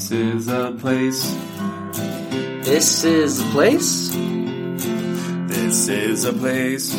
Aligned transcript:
This 0.00 0.12
is 0.12 0.48
a 0.48 0.72
place. 0.80 1.36
This 2.64 3.04
is 3.04 3.38
a 3.38 3.44
place. 3.50 4.08
This 5.46 5.88
is 5.88 6.24
a 6.24 6.32
place. 6.32 6.94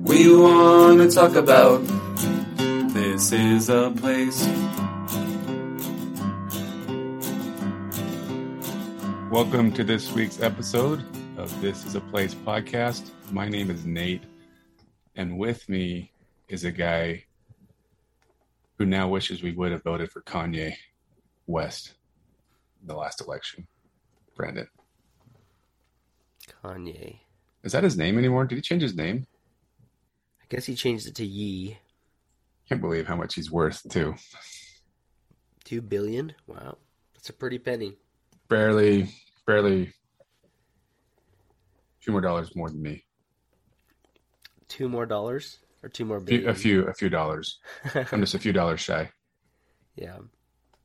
We 0.00 0.34
want 0.34 1.02
to 1.02 1.10
talk 1.14 1.34
about. 1.34 1.84
This 2.94 3.32
is 3.32 3.68
a 3.68 3.90
place. 3.90 4.46
Welcome 9.30 9.72
to 9.72 9.84
this 9.84 10.10
week's 10.12 10.40
episode 10.40 11.04
of 11.36 11.60
This 11.60 11.84
is 11.84 11.96
a 11.96 12.00
Place 12.00 12.34
podcast. 12.34 13.10
My 13.30 13.46
name 13.46 13.70
is 13.70 13.84
Nate, 13.84 14.24
and 15.16 15.36
with 15.36 15.68
me 15.68 16.12
is 16.48 16.64
a 16.64 16.72
guy 16.72 17.25
who 18.78 18.86
now 18.86 19.08
wishes 19.08 19.42
we 19.42 19.52
would 19.52 19.72
have 19.72 19.82
voted 19.82 20.10
for 20.10 20.22
Kanye 20.22 20.74
West 21.46 21.94
in 22.80 22.88
the 22.88 22.94
last 22.94 23.20
election. 23.20 23.66
Brandon. 24.34 24.68
Kanye. 26.62 27.20
Is 27.62 27.72
that 27.72 27.84
his 27.84 27.96
name 27.96 28.18
anymore? 28.18 28.44
Did 28.44 28.56
he 28.56 28.62
change 28.62 28.82
his 28.82 28.94
name? 28.94 29.26
I 30.40 30.44
guess 30.48 30.66
he 30.66 30.74
changed 30.74 31.06
it 31.06 31.14
to 31.16 31.26
Ye. 31.26 31.78
Can't 32.68 32.80
believe 32.80 33.06
how 33.06 33.16
much 33.16 33.34
he's 33.34 33.50
worth, 33.50 33.88
too. 33.88 34.14
Two 35.64 35.80
billion? 35.80 36.32
Wow. 36.46 36.78
That's 37.14 37.30
a 37.30 37.32
pretty 37.32 37.58
penny. 37.58 37.94
Barely, 38.48 39.08
barely 39.46 39.92
two 42.00 42.12
more 42.12 42.20
dollars 42.20 42.54
more 42.54 42.70
than 42.70 42.80
me. 42.82 43.02
Two 44.68 44.88
more 44.88 45.06
dollars? 45.06 45.58
Or 45.82 45.88
two 45.88 46.04
more 46.04 46.16
A 46.16 46.20
few, 46.20 46.26
billion? 46.26 46.48
a 46.50 46.54
few, 46.54 46.82
a 46.88 46.94
few 46.94 47.08
dollars. 47.08 47.58
I'm 47.94 48.20
just 48.20 48.34
a 48.34 48.38
few 48.38 48.52
dollars 48.52 48.80
shy. 48.80 49.10
yeah. 49.94 50.18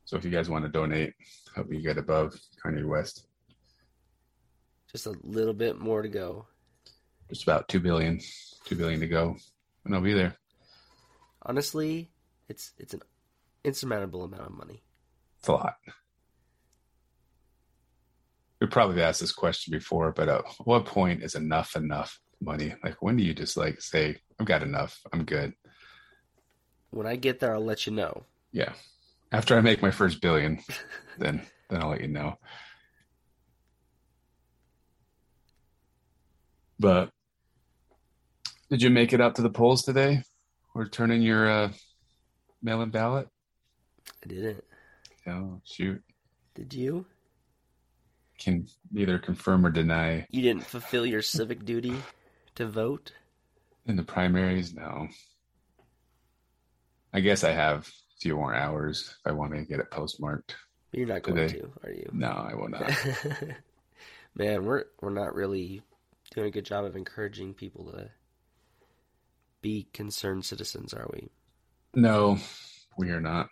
So 0.04 0.16
if 0.16 0.24
you 0.24 0.30
guys 0.30 0.50
want 0.50 0.64
to 0.64 0.70
donate, 0.70 1.14
help 1.54 1.68
me 1.68 1.80
get 1.80 1.96
above 1.96 2.34
Kanye 2.64 2.84
West. 2.84 3.26
Just 4.90 5.06
a 5.06 5.14
little 5.22 5.54
bit 5.54 5.78
more 5.78 6.02
to 6.02 6.08
go. 6.08 6.46
Just 7.30 7.44
about 7.44 7.68
two 7.68 7.80
billion, 7.80 8.20
two 8.66 8.74
billion 8.76 9.00
to 9.00 9.06
go, 9.08 9.36
and 9.86 9.94
I'll 9.94 10.02
be 10.02 10.12
there. 10.12 10.36
Honestly, 11.46 12.10
it's 12.48 12.72
it's 12.76 12.92
an 12.92 13.00
insurmountable 13.64 14.22
amount 14.24 14.42
of 14.42 14.52
money. 14.52 14.82
It's 15.38 15.48
a 15.48 15.52
lot. 15.52 15.76
We 18.60 18.66
probably 18.66 19.02
asked 19.02 19.20
this 19.20 19.32
question 19.32 19.70
before, 19.72 20.12
but 20.12 20.28
at 20.28 20.42
what 20.64 20.84
point 20.84 21.22
is 21.22 21.34
enough 21.34 21.74
enough 21.74 22.20
money? 22.42 22.74
Like 22.82 23.00
when 23.00 23.16
do 23.16 23.24
you 23.24 23.34
just 23.34 23.56
like 23.56 23.80
say, 23.80 24.16
"I've 24.38 24.46
got 24.46 24.62
enough, 24.62 25.00
I'm 25.12 25.24
good"? 25.24 25.54
When 26.90 27.06
I 27.06 27.16
get 27.16 27.40
there, 27.40 27.54
I'll 27.54 27.64
let 27.64 27.86
you 27.86 27.92
know. 27.92 28.24
Yeah. 28.52 28.72
After 29.30 29.56
I 29.56 29.60
make 29.62 29.80
my 29.80 29.90
first 29.90 30.20
billion, 30.20 30.60
then 31.18 31.42
then 31.70 31.82
I'll 31.82 31.90
let 31.90 32.02
you 32.02 32.08
know. 32.08 32.38
But 36.78 37.10
did 38.68 38.82
you 38.82 38.90
make 38.90 39.12
it 39.12 39.20
out 39.20 39.36
to 39.36 39.42
the 39.42 39.50
polls 39.50 39.82
today? 39.82 40.22
Or 40.74 40.88
turn 40.88 41.10
in 41.10 41.22
your 41.22 41.48
uh, 41.48 41.72
mail-in 42.62 42.90
ballot? 42.90 43.28
I 44.24 44.28
didn't. 44.28 44.64
Oh, 45.26 45.60
shoot. 45.64 46.02
Did 46.54 46.74
you? 46.74 47.06
Can 48.38 48.66
neither 48.90 49.18
confirm 49.18 49.64
or 49.64 49.70
deny 49.70 50.26
You 50.30 50.42
didn't 50.42 50.64
fulfill 50.64 51.06
your 51.06 51.22
civic 51.22 51.64
duty 51.64 51.94
to 52.56 52.66
vote? 52.66 53.12
in 53.86 53.96
the 53.96 54.02
primaries. 54.02 54.74
No. 54.74 55.08
I 57.12 57.20
guess 57.20 57.44
I 57.44 57.50
have 57.50 57.88
a 57.88 58.20
few 58.20 58.36
more 58.36 58.54
hours 58.54 59.16
if 59.20 59.30
I 59.30 59.32
want 59.32 59.52
to 59.54 59.62
get 59.64 59.80
it 59.80 59.90
postmarked. 59.90 60.56
You're 60.92 61.08
not 61.08 61.22
going 61.22 61.36
Today. 61.36 61.58
to, 61.58 61.70
are 61.84 61.90
you? 61.90 62.08
No, 62.12 62.28
I 62.28 62.54
will 62.54 62.68
not. 62.68 62.90
Man, 64.34 64.64
we're 64.64 64.84
we're 65.00 65.10
not 65.10 65.34
really 65.34 65.82
doing 66.34 66.46
a 66.46 66.50
good 66.50 66.64
job 66.64 66.84
of 66.84 66.96
encouraging 66.96 67.54
people 67.54 67.90
to 67.92 68.08
be 69.60 69.88
concerned 69.92 70.44
citizens, 70.44 70.94
are 70.94 71.08
we? 71.12 71.28
No, 71.94 72.38
we 72.96 73.10
are 73.10 73.20
not. 73.20 73.48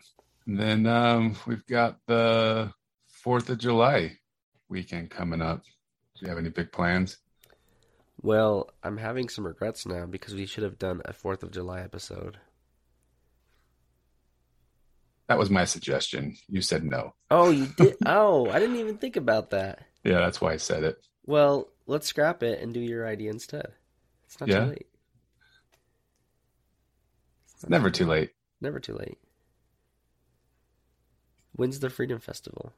And 0.46 0.58
then 0.58 0.86
um, 0.86 1.36
we've 1.46 1.66
got 1.66 1.98
the 2.06 2.72
Fourth 3.08 3.50
of 3.50 3.58
July 3.58 4.16
weekend 4.68 5.10
coming 5.10 5.42
up. 5.42 5.62
Do 5.64 6.24
you 6.24 6.28
have 6.28 6.38
any 6.38 6.48
big 6.50 6.72
plans? 6.72 7.18
Well, 8.22 8.70
I'm 8.82 8.98
having 8.98 9.28
some 9.28 9.46
regrets 9.46 9.86
now 9.86 10.04
because 10.06 10.34
we 10.34 10.46
should 10.46 10.64
have 10.64 10.78
done 10.78 11.00
a 11.04 11.12
Fourth 11.12 11.42
of 11.42 11.50
July 11.50 11.80
episode. 11.80 12.38
That 15.28 15.38
was 15.38 15.48
my 15.48 15.64
suggestion. 15.64 16.36
You 16.48 16.60
said 16.60 16.84
no. 16.84 17.14
Oh, 17.30 17.50
you 17.50 17.66
did? 17.76 17.96
oh, 18.06 18.50
I 18.50 18.58
didn't 18.58 18.76
even 18.76 18.98
think 18.98 19.16
about 19.16 19.50
that. 19.50 19.86
Yeah, 20.04 20.18
that's 20.18 20.40
why 20.40 20.52
I 20.52 20.56
said 20.56 20.82
it. 20.82 20.96
Well, 21.24 21.68
let's 21.86 22.06
scrap 22.08 22.42
it 22.42 22.60
and 22.60 22.74
do 22.74 22.80
your 22.80 23.06
idea 23.06 23.30
instead. 23.30 23.72
It's 24.24 24.38
not 24.40 24.48
Yeah? 24.48 24.64
too 24.64 24.70
late. 24.70 24.86
It's 27.54 27.68
never 27.68 27.90
too 27.90 28.06
late. 28.06 28.30
Never 28.60 28.80
too 28.80 28.94
late. 28.94 29.18
When's 31.52 31.80
the 31.80 31.90
Freedom 31.90 32.18
Festival? 32.18 32.72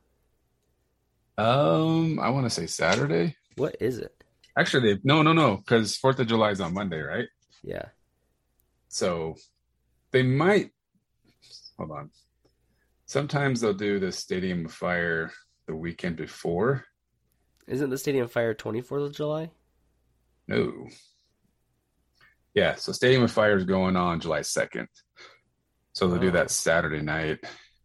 Um, 1.38 2.18
I 2.20 2.30
want 2.30 2.46
to 2.46 2.50
say 2.50 2.66
Saturday. 2.66 3.36
What 3.56 3.76
is 3.80 3.98
it? 3.98 4.21
Actually, 4.58 5.00
no, 5.02 5.22
no, 5.22 5.32
no, 5.32 5.56
because 5.56 5.96
Fourth 5.96 6.18
of 6.18 6.26
July 6.26 6.50
is 6.50 6.60
on 6.60 6.74
Monday, 6.74 7.00
right? 7.00 7.26
Yeah. 7.62 7.86
So 8.88 9.36
they 10.10 10.22
might 10.22 10.70
hold 11.78 11.90
on. 11.90 12.10
Sometimes 13.06 13.60
they'll 13.60 13.72
do 13.74 13.98
the 13.98 14.12
Stadium 14.12 14.68
Fire 14.68 15.30
the 15.66 15.74
weekend 15.76 16.16
before. 16.16 16.84
Isn't 17.66 17.90
the 17.90 17.98
Stadium 17.98 18.28
Fire 18.28 18.54
24th 18.54 19.06
of 19.06 19.14
July? 19.16 19.50
No. 20.48 20.88
Yeah, 22.54 22.74
so 22.74 22.92
Stadium 22.92 23.22
of 23.22 23.30
Fire 23.32 23.56
is 23.56 23.64
going 23.64 23.96
on 23.96 24.20
July 24.20 24.40
2nd. 24.40 24.86
So 25.94 26.08
they'll 26.08 26.18
do 26.20 26.28
Oh. 26.28 26.32
that 26.32 26.50
Saturday 26.50 27.00
night. 27.00 27.38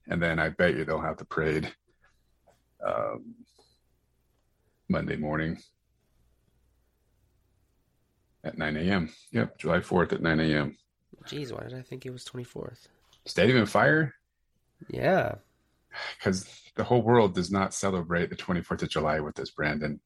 And 0.08 0.22
then 0.22 0.40
I 0.40 0.50
bet 0.50 0.76
you 0.76 0.84
they'll 0.86 1.02
have 1.02 1.18
the 1.18 1.26
parade 1.26 1.72
um, 2.86 3.36
Monday 4.90 5.16
morning 5.18 5.58
at 8.48 8.58
9 8.58 8.78
a.m. 8.78 9.10
Yep, 9.32 9.60
July 9.60 9.80
4th 9.80 10.14
at 10.14 10.22
9 10.22 10.40
a.m. 10.40 10.78
Jeez, 11.26 11.52
why 11.52 11.64
did 11.64 11.78
I 11.78 11.82
think 11.82 12.06
it 12.06 12.12
was 12.12 12.26
24th? 12.26 12.88
Stadium 13.26 13.62
of 13.62 13.70
Fire? 13.70 14.14
Yeah. 14.90 15.36
Because 16.18 16.50
the 16.76 16.84
whole 16.84 17.02
world 17.02 17.36
does 17.36 17.52
not 17.52 17.74
celebrate 17.74 18.30
the 18.30 18.36
24th 18.36 18.84
of 18.84 18.90
July 18.90 19.20
with 19.20 19.36
this, 19.36 19.52
Brandon. 19.52 20.00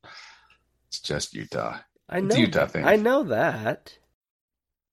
It's 0.88 1.00
just 1.00 1.34
Utah. 1.34 1.80
I 2.10 2.20
know. 2.22 2.36
a 2.36 2.40
Utah 2.40 2.60
that. 2.62 2.72
thing. 2.72 2.86
I 2.86 2.96
know 2.96 3.24
that. 3.24 3.98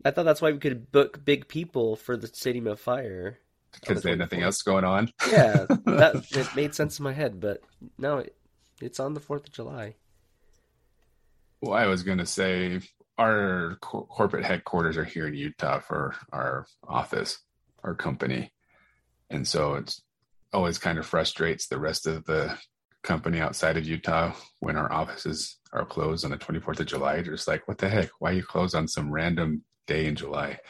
I 0.04 0.10
thought 0.10 0.25
that's 0.25 0.42
why 0.42 0.53
we 0.53 0.58
could 0.58 0.92
book 0.92 1.25
big 1.25 1.48
people 1.48 1.97
for 1.97 2.16
the 2.16 2.28
Stadium 2.28 2.66
of 2.66 2.78
Fire. 2.78 3.38
Because 3.72 4.03
they 4.03 4.10
had 4.10 4.19
nothing 4.19 4.42
else 4.42 4.62
going 4.62 4.84
on. 4.84 5.10
Yeah, 5.31 5.66
that 5.84 6.25
it 6.31 6.56
made 6.56 6.75
sense 6.75 6.98
in 6.98 7.03
my 7.03 7.12
head, 7.12 7.41
but 7.41 7.62
no, 7.98 8.19
it, 8.19 8.34
it's 8.81 9.00
on 9.00 9.14
the 9.14 9.20
4th 9.20 9.47
of 9.47 9.53
July. 9.53 9.94
Well, 11.60 11.75
I 11.75 11.87
was 11.87 12.03
going 12.03 12.19
to 12.19 12.26
say 12.26 12.81
our 13.18 13.76
co- 13.80 14.06
corporate 14.08 14.44
headquarters 14.44 14.96
are 14.96 15.04
here 15.04 15.26
in 15.26 15.34
Utah 15.34 15.80
for 15.80 16.14
our 16.32 16.66
office, 16.86 17.38
our 17.82 17.94
company. 17.94 18.52
And 19.28 19.46
so 19.46 19.74
it's 19.74 20.00
always 20.52 20.78
kind 20.78 20.98
of 20.98 21.06
frustrates 21.06 21.66
the 21.66 21.80
rest 21.80 22.06
of 22.06 22.24
the 22.24 22.56
company 23.02 23.40
outside 23.40 23.76
of 23.76 23.84
Utah 23.84 24.32
when 24.60 24.76
our 24.76 24.90
offices 24.90 25.58
are 25.72 25.84
closed 25.84 26.24
on 26.24 26.30
the 26.30 26.38
24th 26.38 26.80
of 26.80 26.86
July. 26.86 27.16
They're 27.16 27.34
just 27.34 27.48
like, 27.48 27.66
what 27.66 27.78
the 27.78 27.88
heck? 27.88 28.10
Why 28.20 28.30
you 28.30 28.42
close 28.42 28.74
on 28.74 28.88
some 28.88 29.10
random 29.10 29.62
day 29.86 30.06
in 30.06 30.14
July? 30.14 30.60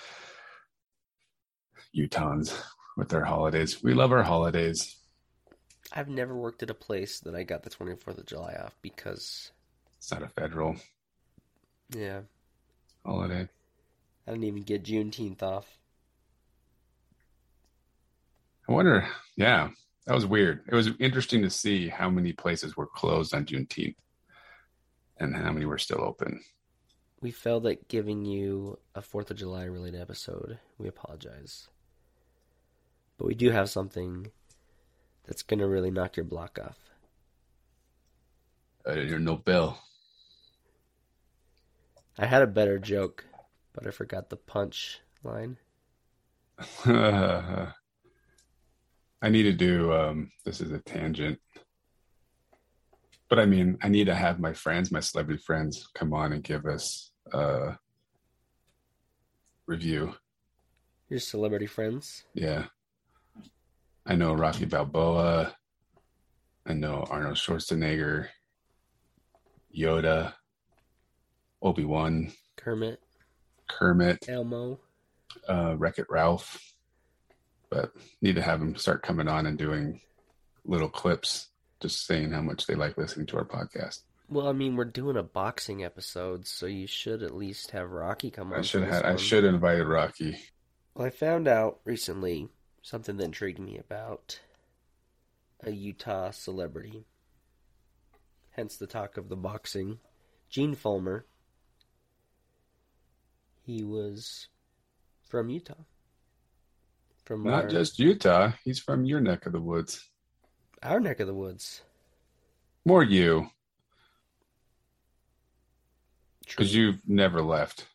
Utahns 1.96 2.58
with 2.96 3.08
their 3.08 3.24
holidays. 3.24 3.82
We 3.82 3.94
love 3.94 4.12
our 4.12 4.22
holidays. 4.22 4.96
I've 5.92 6.08
never 6.08 6.36
worked 6.36 6.62
at 6.62 6.70
a 6.70 6.74
place 6.74 7.20
that 7.20 7.34
I 7.34 7.44
got 7.44 7.62
the 7.62 7.70
24th 7.70 8.18
of 8.18 8.26
July 8.26 8.56
off 8.62 8.76
because, 8.82 9.52
It's 9.98 10.10
not 10.10 10.22
a 10.22 10.28
federal 10.28 10.76
yeah, 11.96 12.20
holiday. 13.08 13.48
I 14.26 14.30
didn't 14.30 14.44
even 14.44 14.62
get 14.62 14.84
Juneteenth 14.84 15.42
off. 15.42 15.66
I 18.68 18.72
wonder, 18.72 19.08
yeah, 19.36 19.70
that 20.06 20.14
was 20.14 20.26
weird. 20.26 20.60
It 20.68 20.74
was 20.74 20.90
interesting 20.98 21.40
to 21.42 21.50
see 21.50 21.88
how 21.88 22.10
many 22.10 22.34
places 22.34 22.76
were 22.76 22.86
closed 22.86 23.34
on 23.34 23.46
Juneteenth 23.46 23.96
and 25.18 25.34
how 25.34 25.50
many 25.52 25.64
were 25.64 25.78
still 25.78 26.02
open. 26.02 26.42
We 27.20 27.30
failed 27.30 27.66
at 27.66 27.88
giving 27.88 28.26
you 28.26 28.78
a 28.94 29.00
4th 29.00 29.30
of 29.30 29.38
July 29.38 29.64
related 29.64 30.00
episode. 30.00 30.58
We 30.76 30.86
apologize. 30.86 31.68
But 33.16 33.26
we 33.26 33.34
do 33.34 33.50
have 33.50 33.70
something 33.70 34.30
that's 35.26 35.42
going 35.42 35.60
to 35.60 35.66
really 35.66 35.90
knock 35.90 36.16
your 36.16 36.24
block 36.24 36.58
off. 36.62 36.78
Uh, 38.86 38.90
I 38.90 38.94
didn't 38.94 39.08
hear 39.08 39.18
no 39.18 39.36
bell. 39.36 39.82
I 42.18 42.26
had 42.26 42.42
a 42.42 42.48
better 42.48 42.80
joke, 42.80 43.24
but 43.72 43.86
I 43.86 43.92
forgot 43.92 44.28
the 44.28 44.36
punch 44.36 45.00
line. 45.22 45.56
I 46.84 47.72
need 49.28 49.44
to 49.44 49.52
do. 49.52 49.92
Um, 49.92 50.32
this 50.44 50.60
is 50.60 50.72
a 50.72 50.80
tangent, 50.80 51.38
but 53.28 53.38
I 53.38 53.46
mean, 53.46 53.78
I 53.82 53.88
need 53.88 54.06
to 54.06 54.16
have 54.16 54.40
my 54.40 54.52
friends, 54.52 54.90
my 54.90 54.98
celebrity 54.98 55.40
friends, 55.40 55.88
come 55.94 56.12
on 56.12 56.32
and 56.32 56.42
give 56.42 56.66
us 56.66 57.12
a 57.32 57.78
review. 59.66 60.14
Your 61.08 61.20
celebrity 61.20 61.66
friends. 61.66 62.24
Yeah, 62.34 62.64
I 64.04 64.16
know 64.16 64.34
Rocky 64.34 64.64
Balboa. 64.64 65.54
I 66.66 66.72
know 66.72 67.06
Arnold 67.08 67.36
Schwarzenegger, 67.36 68.26
Yoda, 69.74 70.34
Obi 71.62 71.84
Wan, 71.84 72.32
Kermit, 72.56 73.00
Kermit, 73.68 74.28
Elmo. 74.28 74.78
uh, 75.48 75.74
Wreck 75.76 75.98
It 75.98 76.06
Ralph. 76.08 76.72
But 77.70 77.92
need 78.22 78.36
to 78.36 78.42
have 78.42 78.60
them 78.60 78.76
start 78.76 79.02
coming 79.02 79.28
on 79.28 79.44
and 79.44 79.58
doing 79.58 80.00
little 80.64 80.88
clips, 80.88 81.48
just 81.80 82.06
saying 82.06 82.32
how 82.32 82.40
much 82.40 82.66
they 82.66 82.74
like 82.74 82.96
listening 82.96 83.26
to 83.26 83.36
our 83.36 83.44
podcast. 83.44 84.00
Well, 84.30 84.48
I 84.48 84.52
mean, 84.52 84.76
we're 84.76 84.84
doing 84.84 85.16
a 85.16 85.22
boxing 85.22 85.84
episode, 85.84 86.46
so 86.46 86.66
you 86.66 86.86
should 86.86 87.22
at 87.22 87.34
least 87.34 87.70
have 87.72 87.90
Rocky 87.90 88.30
come 88.30 88.52
on. 88.52 88.60
I 88.60 88.62
should 88.62 88.84
have. 88.84 89.04
I 89.04 89.16
should 89.16 89.44
have 89.44 89.54
invited 89.54 89.86
Rocky. 89.86 90.38
Well, 90.94 91.06
I 91.06 91.10
found 91.10 91.46
out 91.48 91.80
recently 91.84 92.48
something 92.82 93.16
that 93.18 93.24
intrigued 93.24 93.58
me 93.58 93.78
about 93.78 94.40
a 95.62 95.70
Utah 95.70 96.30
celebrity. 96.30 97.04
Hence 98.50 98.76
the 98.76 98.86
talk 98.86 99.16
of 99.16 99.28
the 99.28 99.36
boxing. 99.36 99.98
Gene 100.50 100.74
Fullmer. 100.74 101.22
He 103.68 103.84
was 103.84 104.48
from 105.28 105.50
Utah. 105.50 105.74
From 107.26 107.44
Not 107.44 107.64
our, 107.64 107.68
just 107.68 107.98
Utah. 107.98 108.52
He's 108.64 108.78
from 108.78 109.04
your 109.04 109.20
neck 109.20 109.44
of 109.44 109.52
the 109.52 109.60
woods. 109.60 110.08
our 110.82 110.98
neck 110.98 111.20
of 111.20 111.26
the 111.26 111.34
woods. 111.34 111.82
More 112.86 113.02
you, 113.02 113.50
because 116.48 116.74
you've 116.74 117.06
never 117.06 117.42
left 117.42 117.88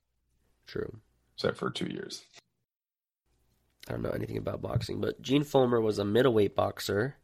True. 0.67 0.99
except 1.35 1.57
for 1.57 1.71
two 1.71 1.87
years. 1.87 2.21
I 3.87 3.93
don't 3.93 4.03
know 4.03 4.11
anything 4.11 4.37
about 4.37 4.61
boxing, 4.61 5.01
but 5.01 5.23
Gene 5.23 5.43
Fullmer 5.43 5.81
was 5.81 5.97
a 5.97 6.05
middleweight 6.05 6.55
boxer, 6.55 7.15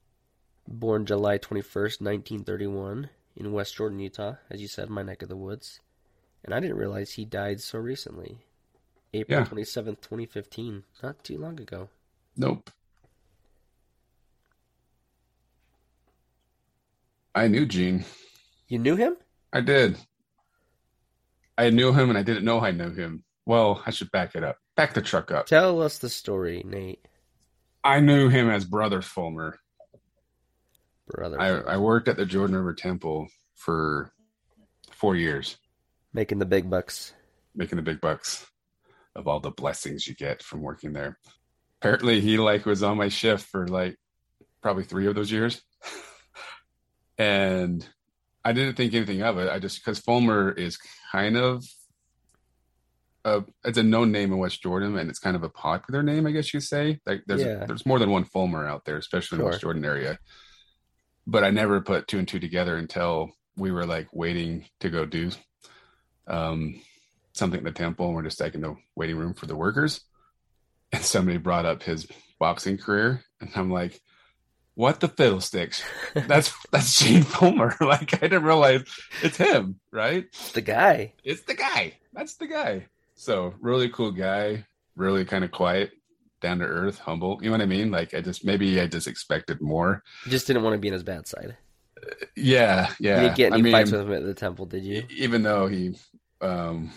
born 0.67 1.05
July 1.05 1.37
21st, 1.37 2.01
1931, 2.01 3.11
in 3.35 3.51
West 3.51 3.75
Jordan, 3.75 3.99
Utah, 3.99 4.37
as 4.49 4.59
you 4.59 4.67
said, 4.67 4.89
my 4.89 5.03
neck 5.03 5.21
of 5.21 5.29
the 5.29 5.37
woods. 5.37 5.81
And 6.43 6.53
I 6.53 6.59
didn't 6.59 6.77
realize 6.77 7.11
he 7.13 7.25
died 7.25 7.61
so 7.61 7.79
recently. 7.79 8.37
April 9.13 9.39
Yeah. 9.39 9.45
27th, 9.45 10.01
2015, 10.01 10.83
not 11.03 11.23
too 11.23 11.37
long 11.37 11.59
ago. 11.59 11.89
Nope. 12.37 12.69
I 17.35 17.47
knew 17.47 17.65
Gene. 17.65 18.05
You 18.67 18.79
knew 18.79 18.95
him? 18.95 19.17
I 19.53 19.61
did. 19.61 19.97
I 21.57 21.69
knew 21.69 21.91
him 21.91 22.09
and 22.09 22.17
I 22.17 22.23
didn't 22.23 22.45
know 22.45 22.59
I 22.59 22.71
knew 22.71 22.91
him. 22.91 23.23
Well, 23.45 23.81
I 23.85 23.91
should 23.91 24.11
back 24.11 24.35
it 24.35 24.43
up. 24.43 24.57
Back 24.75 24.93
the 24.93 25.01
truck 25.01 25.31
up. 25.31 25.45
Tell 25.47 25.81
us 25.81 25.97
the 25.97 26.09
story, 26.09 26.63
Nate. 26.65 27.05
I 27.83 27.99
knew 27.99 28.29
him 28.29 28.49
as 28.49 28.65
Brother 28.65 29.01
Fullmer. 29.01 29.53
Brother. 31.07 31.39
I, 31.41 31.73
I 31.73 31.77
worked 31.77 32.07
at 32.07 32.17
the 32.17 32.25
Jordan 32.25 32.55
River 32.55 32.73
Temple 32.73 33.27
for 33.55 34.11
four 34.91 35.15
years, 35.15 35.57
Making 36.13 36.39
the 36.39 36.45
big 36.45 36.69
bucks. 36.69 37.13
making 37.55 37.75
the 37.77 37.81
big 37.83 38.01
bucks 38.01 38.45
of 39.15 39.27
all 39.27 39.39
the 39.39 39.51
blessings 39.51 40.07
you 40.07 40.15
get 40.15 40.41
from 40.43 40.61
working 40.61 40.93
there. 40.93 41.17
Apparently, 41.81 42.19
he 42.21 42.37
like 42.37 42.65
was 42.65 42.83
on 42.83 42.97
my 42.97 43.09
shift 43.09 43.45
for 43.47 43.67
like 43.67 43.97
probably 44.61 44.83
three 44.83 45.07
of 45.07 45.15
those 45.15 45.31
years, 45.31 45.61
and 47.17 47.87
I 48.43 48.53
didn't 48.53 48.75
think 48.75 48.93
anything 48.93 49.21
of 49.21 49.37
it. 49.37 49.49
I 49.49 49.59
just 49.59 49.83
because 49.83 49.99
Fullmer 50.01 50.57
is 50.57 50.77
kind 51.11 51.37
of 51.37 51.63
a 53.25 53.43
it's 53.63 53.77
a 53.77 53.83
known 53.83 54.11
name 54.11 54.31
in 54.31 54.37
West 54.37 54.61
Jordan, 54.61 54.97
and 54.97 55.09
it's 55.09 55.19
kind 55.19 55.35
of 55.35 55.43
a 55.43 55.49
popular 55.49 56.01
name, 56.03 56.25
I 56.25 56.31
guess 56.31 56.53
you 56.53 56.59
say. 56.59 56.99
Like 57.05 57.23
there's 57.27 57.41
Yeah. 57.41 57.65
there's 57.65 57.85
more 57.85 57.99
than 57.99 58.11
one 58.11 58.25
Fullmer 58.25 58.67
out 58.67 58.85
there, 58.85 58.97
especially 58.97 59.37
in 59.37 59.39
the 59.43 59.49
West 59.49 59.61
Jordan 59.61 59.85
area. 59.85 60.17
But 61.27 61.43
I 61.43 61.49
never 61.51 61.81
put 61.81 62.07
two 62.07 62.17
and 62.19 62.27
two 62.27 62.39
together 62.39 62.75
until 62.77 63.31
we 63.55 63.71
were 63.71 63.85
like 63.85 64.07
waiting 64.13 64.65
to 64.79 64.89
go 64.89 65.05
do 65.05 65.31
um, 66.29 66.81
something 67.33 67.59
at 67.59 67.63
the 67.63 67.71
temple, 67.71 68.07
and 68.07 68.15
we're 68.15 68.23
just 68.23 68.39
like 68.39 68.55
in 68.55 68.61
the 68.61 68.75
waiting 68.95 69.17
room 69.17 69.33
for 69.33 69.45
the 69.45 69.55
workers. 69.55 70.01
And 70.91 71.03
somebody 71.03 71.37
brought 71.37 71.65
up 71.65 71.83
his 71.83 72.07
boxing 72.39 72.77
career, 72.77 73.23
and 73.41 73.49
I'm 73.55 73.71
like, 73.71 73.99
"What 74.75 74.99
the 74.99 75.07
fiddlesticks? 75.07 75.83
That's 76.15 76.53
that's 76.71 76.99
Gene 76.99 77.23
Fullmer." 77.23 77.79
like 77.85 78.13
I 78.15 78.27
didn't 78.27 78.43
realize 78.43 78.83
it's 79.21 79.37
him, 79.37 79.79
right? 79.91 80.25
The 80.53 80.61
guy. 80.61 81.13
It's 81.23 81.43
the 81.43 81.53
guy. 81.53 81.93
That's 82.13 82.35
the 82.35 82.47
guy. 82.47 82.87
So 83.15 83.53
really 83.59 83.89
cool 83.89 84.11
guy, 84.11 84.65
really 84.95 85.25
kind 85.25 85.43
of 85.43 85.51
quiet, 85.51 85.91
down 86.41 86.59
to 86.59 86.65
earth, 86.65 86.99
humble. 86.99 87.39
You 87.41 87.49
know 87.49 87.57
what 87.57 87.61
I 87.61 87.67
mean? 87.67 87.91
Like 87.91 88.13
I 88.13 88.21
just 88.21 88.43
maybe 88.45 88.79
I 88.79 88.87
just 88.87 89.07
expected 89.07 89.61
more. 89.61 90.03
You 90.25 90.31
just 90.31 90.47
didn't 90.47 90.63
want 90.63 90.73
to 90.73 90.79
be 90.79 90.87
in 90.87 90.93
his 90.93 91.03
bad 91.03 91.27
side. 91.27 91.57
Yeah, 92.35 92.93
yeah. 92.99 93.17
You 93.17 93.21
didn't 93.23 93.35
get 93.35 93.53
any 93.53 93.59
I 93.59 93.61
mean, 93.61 93.73
fights 93.73 93.91
with 93.91 94.01
him 94.01 94.13
at 94.13 94.23
the 94.23 94.33
temple, 94.33 94.65
did 94.65 94.83
you? 94.83 95.03
even 95.09 95.43
though 95.43 95.67
he 95.67 95.97
um, 96.41 96.91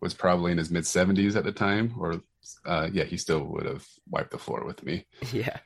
was 0.00 0.14
probably 0.14 0.52
in 0.52 0.58
his 0.58 0.70
mid 0.70 0.86
seventies 0.86 1.36
at 1.36 1.44
the 1.44 1.52
time, 1.52 1.94
or 1.98 2.20
uh, 2.66 2.88
yeah, 2.92 3.04
he 3.04 3.16
still 3.16 3.44
would 3.44 3.66
have 3.66 3.86
wiped 4.08 4.30
the 4.30 4.38
floor 4.38 4.64
with 4.64 4.82
me 4.82 5.06
Yeah. 5.32 5.58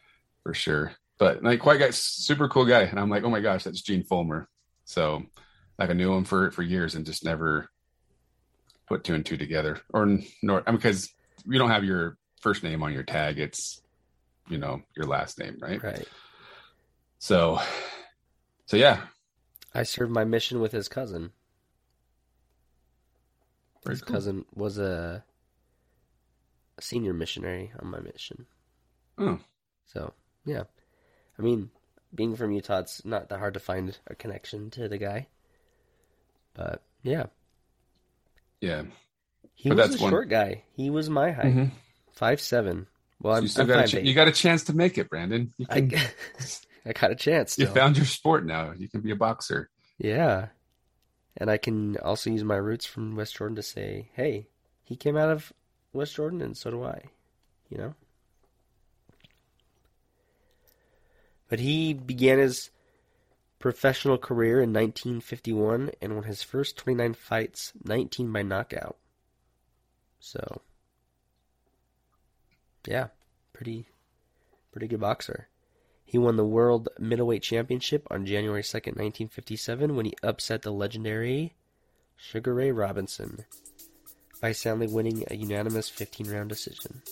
for 0.42 0.54
sure. 0.54 0.92
But 1.18 1.42
like, 1.42 1.60
quite 1.60 1.78
guy, 1.78 1.90
super 1.90 2.48
cool 2.48 2.64
guy, 2.66 2.82
and 2.82 2.98
I'm 2.98 3.10
like, 3.10 3.22
oh 3.22 3.30
my 3.30 3.40
gosh, 3.40 3.64
that's 3.64 3.82
Gene 3.82 4.02
Fullmer. 4.02 4.46
So 4.84 5.22
like, 5.78 5.90
I 5.90 5.92
knew 5.92 6.12
him 6.12 6.24
for 6.24 6.50
for 6.50 6.62
years 6.62 6.94
and 6.94 7.06
just 7.06 7.24
never 7.24 7.68
put 8.88 9.04
two 9.04 9.14
and 9.14 9.24
two 9.24 9.36
together, 9.36 9.80
or 9.92 10.18
nor 10.42 10.62
I 10.66 10.70
mean, 10.70 10.78
because 10.78 11.08
you 11.46 11.58
don't 11.58 11.70
have 11.70 11.84
your 11.84 12.16
first 12.40 12.62
name 12.62 12.82
on 12.82 12.92
your 12.92 13.04
tag; 13.04 13.38
it's 13.38 13.80
you 14.48 14.58
know 14.58 14.82
your 14.96 15.06
last 15.06 15.38
name, 15.38 15.56
right? 15.60 15.82
Right. 15.82 16.08
So, 17.18 17.58
so 18.66 18.76
yeah, 18.76 19.00
I 19.72 19.84
served 19.84 20.12
my 20.12 20.24
mission 20.24 20.60
with 20.60 20.72
his 20.72 20.88
cousin. 20.88 21.30
Very 23.84 23.94
his 23.96 24.02
cool. 24.02 24.14
cousin 24.14 24.44
was 24.54 24.78
a, 24.78 25.25
a 26.78 26.82
senior 26.82 27.12
missionary 27.12 27.72
on 27.81 27.88
my 27.88 28.00
mission. 28.00 28.46
Oh, 29.19 29.38
So, 29.86 30.12
yeah. 30.44 30.64
I 31.38 31.43
mean, 31.43 31.70
being 32.14 32.36
from 32.36 32.53
Utah, 32.53 32.79
it's 32.81 33.05
not 33.05 33.29
that 33.29 33.38
hard 33.38 33.55
to 33.55 33.60
find 33.60 33.96
a 34.06 34.14
connection 34.14 34.70
to 34.70 34.88
the 34.88 34.98
guy. 34.98 35.26
But, 36.55 36.82
yeah. 37.03 37.26
yeah. 38.60 38.84
He 39.55 39.69
But 39.69 39.79
was 39.79 39.88
that's 39.91 40.00
a 40.00 40.03
one- 40.03 40.12
short 40.12 40.29
guy. 40.29 40.64
He 40.76 40.91
was 40.91 41.08
my 41.10 41.31
height. 41.32 41.55
Mhm. 41.55 41.70
Five 42.12 42.41
seven. 42.41 42.86
Well, 43.20 43.34
So 43.34 43.36
I'm, 43.38 43.43
you 43.44 43.48
still 43.48 43.62
I'm 43.62 43.69
got 43.69 43.84
a 43.84 43.88
ch- 43.88 44.05
you 44.05 44.14
got 44.14 44.29
a 44.29 44.32
chance 44.32 44.64
to 44.64 44.72
make 44.76 44.98
it, 44.98 45.08
Brandon. 45.08 45.53
You, 45.58 45.67
I, 45.70 45.81
can, 45.81 45.91
g- 45.91 45.96
I 46.86 46.93
got 46.93 47.10
a 47.10 47.14
chance 47.17 47.58
you 47.58 47.67
found 47.67 47.96
your 47.96 48.06
sport 48.06 48.44
now. 48.46 48.72
You 48.76 48.88
can 48.88 49.00
be 49.00 49.10
a 49.10 49.17
boxer. 49.17 49.70
Yeah. 49.98 50.48
And 51.36 51.50
I 51.50 51.56
can 51.56 51.96
also 51.98 52.31
use 52.31 52.44
my 52.44 52.56
roots 52.56 52.86
from 52.86 53.17
West 53.17 53.36
Jordan 53.36 53.56
to 53.56 53.62
say, 53.62 54.10
hey, 54.14 54.46
he 54.82 54.96
came 54.96 55.17
out 55.17 55.31
of 55.31 55.53
West 55.93 56.14
Jordan 56.14 56.41
and 56.41 56.56
so 56.56 56.70
do 56.70 56.84
I. 56.84 57.03
You 57.69 57.79
know? 57.79 57.94
But 61.48 61.60
he 61.60 61.93
began 61.94 62.38
his 62.38 62.70
professional 63.58 64.19
career 64.19 64.60
in 64.60 64.72
1951 64.72 65.91
and 66.00 66.14
won 66.14 66.24
his 66.24 66.43
first 66.43 66.76
29 66.76 67.14
fights, 67.14 67.72
19 67.84 68.32
by 68.32 68.43
knockout. 68.43 68.96
So, 70.20 70.62
yeah, 72.86 73.08
pretty, 73.53 73.86
pretty 74.72 74.86
good 74.86 75.00
boxer. 75.00 75.48
He 76.05 76.19
won 76.19 76.37
the 76.37 76.44
World 76.44 76.89
Middleweight 76.99 77.43
Championship 77.43 78.06
on 78.11 78.27
January 78.27 78.63
2nd, 78.63 78.96
1957, 78.96 79.96
when 79.96 80.06
he 80.06 80.15
upset 80.23 80.63
the 80.63 80.70
legendary 80.70 81.55
Sugar 82.17 82.55
Ray 82.55 82.70
Robinson 82.70 83.44
by 84.41 84.53
soundly 84.53 84.87
winning 84.87 85.25
a 85.31 85.34
unanimous 85.34 85.89
15 85.89 86.29
round 86.31 86.49
decision. 86.49 87.03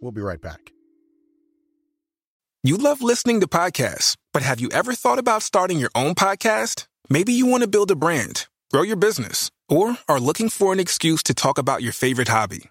We'll 0.00 0.12
be 0.12 0.20
right 0.20 0.40
back. 0.40 0.72
You 2.62 2.76
love 2.76 3.02
listening 3.02 3.40
to 3.40 3.46
podcasts, 3.46 4.16
but 4.32 4.42
have 4.42 4.60
you 4.60 4.70
ever 4.70 4.94
thought 4.94 5.18
about 5.18 5.42
starting 5.42 5.78
your 5.78 5.90
own 5.94 6.14
podcast? 6.14 6.86
Maybe 7.10 7.32
you 7.32 7.46
want 7.46 7.62
to 7.62 7.68
build 7.68 7.90
a 7.90 7.96
brand, 7.96 8.46
grow 8.70 8.82
your 8.82 8.96
business, 8.96 9.50
or 9.68 9.98
are 10.08 10.20
looking 10.20 10.48
for 10.48 10.72
an 10.72 10.80
excuse 10.80 11.22
to 11.24 11.34
talk 11.34 11.58
about 11.58 11.82
your 11.82 11.92
favorite 11.92 12.28
hobby. 12.28 12.70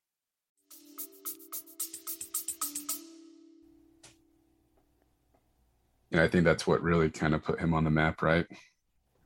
And 6.11 6.19
I 6.19 6.27
think 6.27 6.43
that's 6.43 6.67
what 6.67 6.83
really 6.83 7.09
kind 7.09 7.33
of 7.33 7.43
put 7.43 7.59
him 7.59 7.73
on 7.73 7.85
the 7.85 7.89
map, 7.89 8.21
right? 8.21 8.45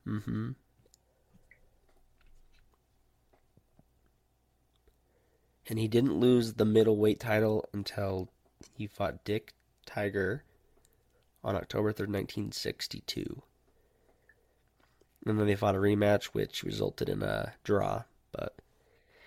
Mm-hmm. 0.06 0.52
And 5.68 5.78
he 5.80 5.88
didn't 5.88 6.20
lose 6.20 6.54
the 6.54 6.64
middleweight 6.64 7.18
title 7.18 7.68
until 7.72 8.28
he 8.72 8.86
fought 8.86 9.24
Dick 9.24 9.52
Tiger 9.84 10.44
on 11.42 11.56
October 11.56 11.92
3rd, 11.92 12.08
1962. 12.08 13.42
And 15.26 15.40
then 15.40 15.46
they 15.48 15.56
fought 15.56 15.74
a 15.74 15.78
rematch, 15.78 16.26
which 16.26 16.62
resulted 16.62 17.08
in 17.08 17.20
a 17.22 17.54
draw. 17.64 18.04
But 18.30 18.54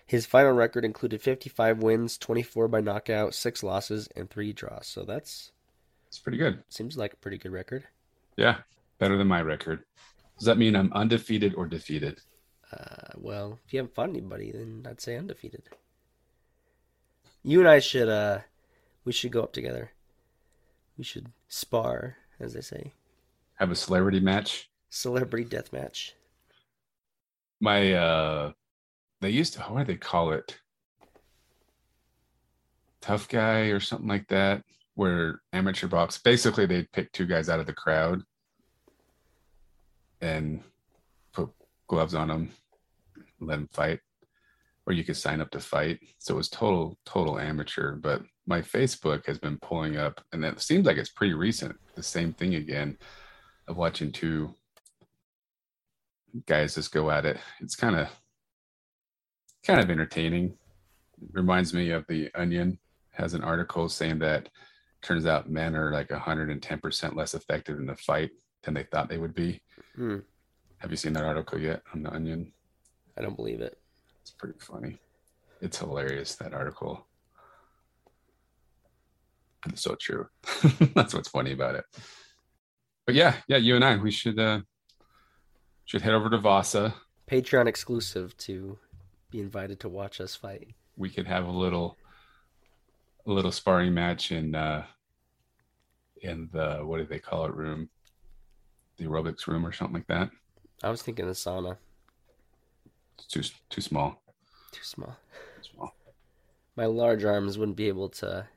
his 0.06 0.26
final 0.26 0.54
record 0.54 0.86
included 0.86 1.22
55 1.22 1.80
wins, 1.80 2.18
24 2.18 2.70
by 2.70 2.80
knockout, 2.80 3.36
6 3.36 3.64
losses, 3.64 4.08
and 4.16 4.30
3 4.30 4.54
draws. 4.54 4.88
So 4.88 5.04
that's 5.04 5.52
It's 6.10 6.20
pretty 6.20 6.38
good. 6.38 6.64
seems 6.70 6.98
like 6.98 7.14
a 7.14 7.18
pretty 7.18 7.38
good 7.38 7.52
record. 7.52 7.86
Yeah, 8.36 8.58
better 8.98 9.18
than 9.18 9.28
my 9.28 9.42
record. 9.42 9.84
Does 10.38 10.46
that 10.46 10.58
mean 10.58 10.76
I'm 10.76 10.92
undefeated 10.94 11.56
or 11.56 11.68
defeated? 11.68 12.20
Uh, 12.72 13.14
well, 13.18 13.60
if 13.66 13.74
you 13.74 13.80
haven't 13.80 13.96
fought 13.96 14.10
anybody, 14.10 14.52
then 14.52 14.86
I'd 14.90 15.02
say 15.02 15.18
undefeated. 15.18 15.64
You 17.44 17.60
and 17.60 17.70
I 17.70 17.80
should, 17.80 18.10
uh, 18.10 18.40
we 19.06 19.12
should 19.12 19.32
go 19.32 19.44
up 19.44 19.54
together. 19.54 19.92
We 20.98 21.04
should 21.04 21.28
spar, 21.48 22.18
as 22.40 22.54
they 22.54 22.62
say. 22.62 22.94
Have 23.56 23.72
a 23.72 23.76
celebrity 23.76 24.20
match? 24.20 24.70
Celebrity 24.90 25.46
death 25.46 25.72
match. 25.72 26.16
My 27.60 27.94
uh 27.94 28.52
they 29.22 29.30
used 29.30 29.54
to 29.54 29.62
what 29.64 29.86
do 29.86 29.94
they 29.94 29.98
call 29.98 30.32
it? 30.32 30.58
Tough 33.02 33.28
guy 33.28 33.68
or 33.68 33.80
something 33.80 34.08
like 34.08 34.28
that, 34.30 34.64
where 35.00 35.40
amateur 35.54 35.88
box 35.88 36.18
basically 36.18 36.66
they'd 36.66 36.92
pick 36.92 37.10
two 37.14 37.26
guys 37.26 37.48
out 37.48 37.62
of 37.62 37.66
the 37.66 37.72
crowd 37.72 38.22
and 40.20 40.62
put 41.32 41.50
gloves 41.88 42.14
on 42.14 42.28
them, 42.28 42.52
let 43.40 43.56
them 43.56 43.70
fight, 43.72 44.02
or 44.86 44.92
you 44.92 45.06
could 45.06 45.16
sign 45.16 45.40
up 45.40 45.50
to 45.52 45.60
fight. 45.62 46.02
So 46.18 46.34
it 46.34 46.38
was 46.38 46.50
total 46.50 46.98
total 47.06 47.40
amateur. 47.40 47.96
But 47.96 48.24
my 48.46 48.62
Facebook 48.62 49.26
has 49.28 49.40
been 49.40 49.58
pulling 49.60 49.96
up, 49.96 50.20
and 50.34 50.44
it 50.44 50.60
seems 50.60 50.86
like 50.86 50.98
it's 50.98 51.12
pretty 51.12 51.34
recent. 51.34 51.78
The 51.96 52.04
same 52.04 52.34
thing 52.34 52.56
again 52.56 52.98
of 53.70 53.78
watching 53.78 54.12
two 54.12 54.54
guys 56.46 56.76
just 56.76 56.92
go 56.92 57.10
at 57.10 57.26
it. 57.26 57.38
It's 57.62 57.78
kind 57.78 57.96
of 57.96 58.10
kind 59.66 59.80
of 59.80 59.90
entertaining. 59.90 60.58
reminds 61.32 61.74
me 61.74 61.92
of 61.92 62.06
the 62.10 62.30
Onion 62.36 62.78
has 63.12 63.34
an 63.34 63.46
article 63.46 63.88
saying 63.88 64.20
that 64.20 64.50
turns 65.02 65.26
out 65.26 65.50
men 65.50 65.76
are 65.76 65.92
like 65.92 66.10
110% 66.10 67.16
less 67.16 67.34
effective 67.34 67.80
in 67.80 67.86
the 67.86 67.96
fight 67.96 68.32
than 68.64 68.74
they 68.74 68.84
thought 68.84 69.10
they 69.10 69.18
would 69.18 69.34
be. 69.34 69.62
Hmm. 69.96 70.18
Have 70.78 70.92
you 70.92 70.98
seen 70.98 71.14
that 71.14 71.26
article 71.26 71.60
yet 71.60 71.82
on 71.94 72.04
the 72.04 72.14
Onion? 72.14 72.52
I 73.18 73.22
don't 73.22 73.36
believe 73.36 73.62
it. 73.62 73.78
It's 74.22 74.32
pretty 74.32 74.60
funny. 74.60 74.98
It's 75.62 75.78
hilarious 75.78 76.36
that 76.36 76.54
article. 76.54 77.06
It's 79.68 79.82
so 79.82 79.96
true. 79.96 80.28
That's 80.96 81.14
what's 81.14 81.30
funny 81.30 81.52
about 81.52 81.76
it. 81.76 81.84
But 83.06 83.16
yeah, 83.16 83.36
yeah, 83.48 83.58
you 83.58 83.76
and 83.76 83.84
I, 83.84 83.98
we 83.98 84.12
should 84.12 84.40
uh 84.40 84.62
should 85.86 86.02
head 86.02 86.14
over 86.14 86.30
to 86.30 86.38
Vasa. 86.38 86.94
Patreon 87.30 87.68
exclusive 87.68 88.38
to 88.38 88.78
be 89.32 89.40
invited 89.40 89.80
to 89.82 89.90
watch 89.90 90.22
us 90.22 90.36
fight. 90.36 90.76
We 90.96 91.10
could 91.10 91.28
have 91.28 91.46
a 91.46 91.52
little 91.52 91.98
little 93.34 93.52
sparring 93.52 93.94
match 93.94 94.32
in 94.32 94.56
uh 94.56 94.86
in 96.22 96.50
the 96.52 96.80
what 96.84 96.98
do 96.98 97.06
they 97.06 97.20
call 97.20 97.46
it 97.46 97.54
room? 97.54 97.90
The 98.98 99.06
aerobics 99.06 99.48
room 99.48 99.66
or 99.66 99.72
something 99.72 99.94
like 99.96 100.08
that. 100.08 100.30
I 100.84 100.90
was 100.90 101.02
thinking 101.02 101.26
the 101.26 101.32
sauna. 101.34 101.78
It's 103.18 103.28
too 103.28 103.42
too 103.70 103.82
small. 103.82 104.22
Too 104.72 104.84
small. 104.84 105.16
Too 105.62 105.70
small. 105.76 105.96
My 106.76 106.86
large 106.86 107.24
arms 107.26 107.58
wouldn't 107.58 107.78
be 107.78 107.88
able 107.88 108.10
to 108.10 108.48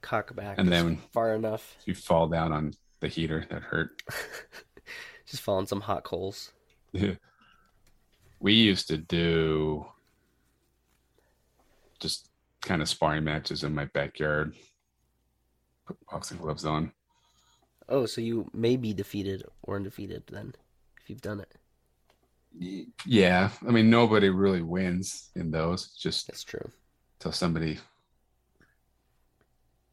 cock 0.00 0.34
back 0.34 0.58
And 0.58 0.70
then- 0.70 0.98
far 1.12 1.34
enough. 1.34 1.76
You 1.86 1.94
fall 1.94 2.28
down 2.28 2.52
on 2.52 2.74
the 3.00 3.08
heater, 3.08 3.44
that 3.50 3.62
hurt. 3.62 4.00
Just 5.26 5.42
fall 5.42 5.58
in 5.58 5.66
some 5.66 5.80
hot 5.80 6.04
coals. 6.04 6.52
Yeah. 6.92 7.14
we 8.40 8.52
used 8.52 8.88
to 8.88 8.98
do 8.98 9.86
just 12.00 12.28
kind 12.62 12.80
of 12.80 12.88
sparring 12.88 13.24
matches 13.24 13.64
in 13.64 13.74
my 13.74 13.84
backyard. 13.86 14.54
Put 15.86 15.96
boxing 16.10 16.38
gloves 16.38 16.64
on. 16.64 16.92
Oh, 17.88 18.06
so 18.06 18.20
you 18.20 18.48
may 18.54 18.76
be 18.76 18.94
defeated 18.94 19.44
or 19.62 19.76
undefeated 19.76 20.22
then, 20.30 20.54
if 21.00 21.10
you've 21.10 21.20
done 21.20 21.40
it. 21.40 21.54
Yeah, 23.06 23.50
I 23.66 23.70
mean 23.70 23.90
nobody 23.90 24.28
really 24.28 24.62
wins 24.62 25.30
in 25.34 25.50
those. 25.50 25.88
Just 25.94 26.26
That's 26.26 26.44
true. 26.44 26.70
until 27.18 27.32
somebody 27.32 27.78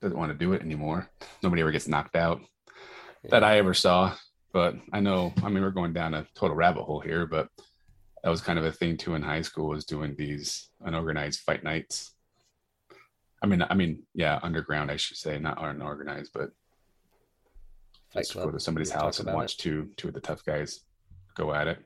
doesn't 0.01 0.17
want 0.17 0.31
to 0.31 0.37
do 0.37 0.53
it 0.53 0.61
anymore. 0.61 1.09
Nobody 1.43 1.61
ever 1.61 1.71
gets 1.71 1.87
knocked 1.87 2.15
out 2.15 2.41
that 3.29 3.43
I 3.43 3.57
ever 3.57 3.73
saw. 3.73 4.13
But 4.51 4.75
I 4.91 4.99
know, 4.99 5.33
I 5.43 5.49
mean, 5.49 5.61
we're 5.61 5.69
going 5.69 5.93
down 5.93 6.13
a 6.13 6.25
total 6.35 6.55
rabbit 6.55 6.83
hole 6.83 6.99
here, 6.99 7.25
but 7.27 7.49
that 8.23 8.29
was 8.29 8.41
kind 8.41 8.57
of 8.57 8.65
a 8.65 8.71
thing 8.71 8.97
too 8.97 9.15
in 9.15 9.21
high 9.21 9.41
school 9.41 9.69
was 9.69 9.85
doing 9.85 10.15
these 10.17 10.69
unorganized 10.81 11.41
fight 11.41 11.63
nights. 11.63 12.13
I 13.41 13.47
mean, 13.47 13.63
I 13.69 13.73
mean, 13.73 14.03
yeah, 14.13 14.39
underground, 14.43 14.91
I 14.91 14.97
should 14.97 15.17
say, 15.17 15.39
not 15.39 15.63
unorganized, 15.63 16.31
but 16.33 16.49
Fight 18.13 18.21
just 18.21 18.33
Club. 18.33 18.45
go 18.45 18.51
to 18.51 18.59
somebody's 18.59 18.89
talk 18.89 19.01
house 19.03 19.19
and 19.19 19.29
about 19.29 19.37
watch 19.37 19.57
two 19.57 19.89
two 19.97 20.09
of 20.09 20.13
the 20.13 20.19
tough 20.19 20.43
guys 20.43 20.81
go 21.35 21.53
at 21.53 21.67
it 21.67 21.79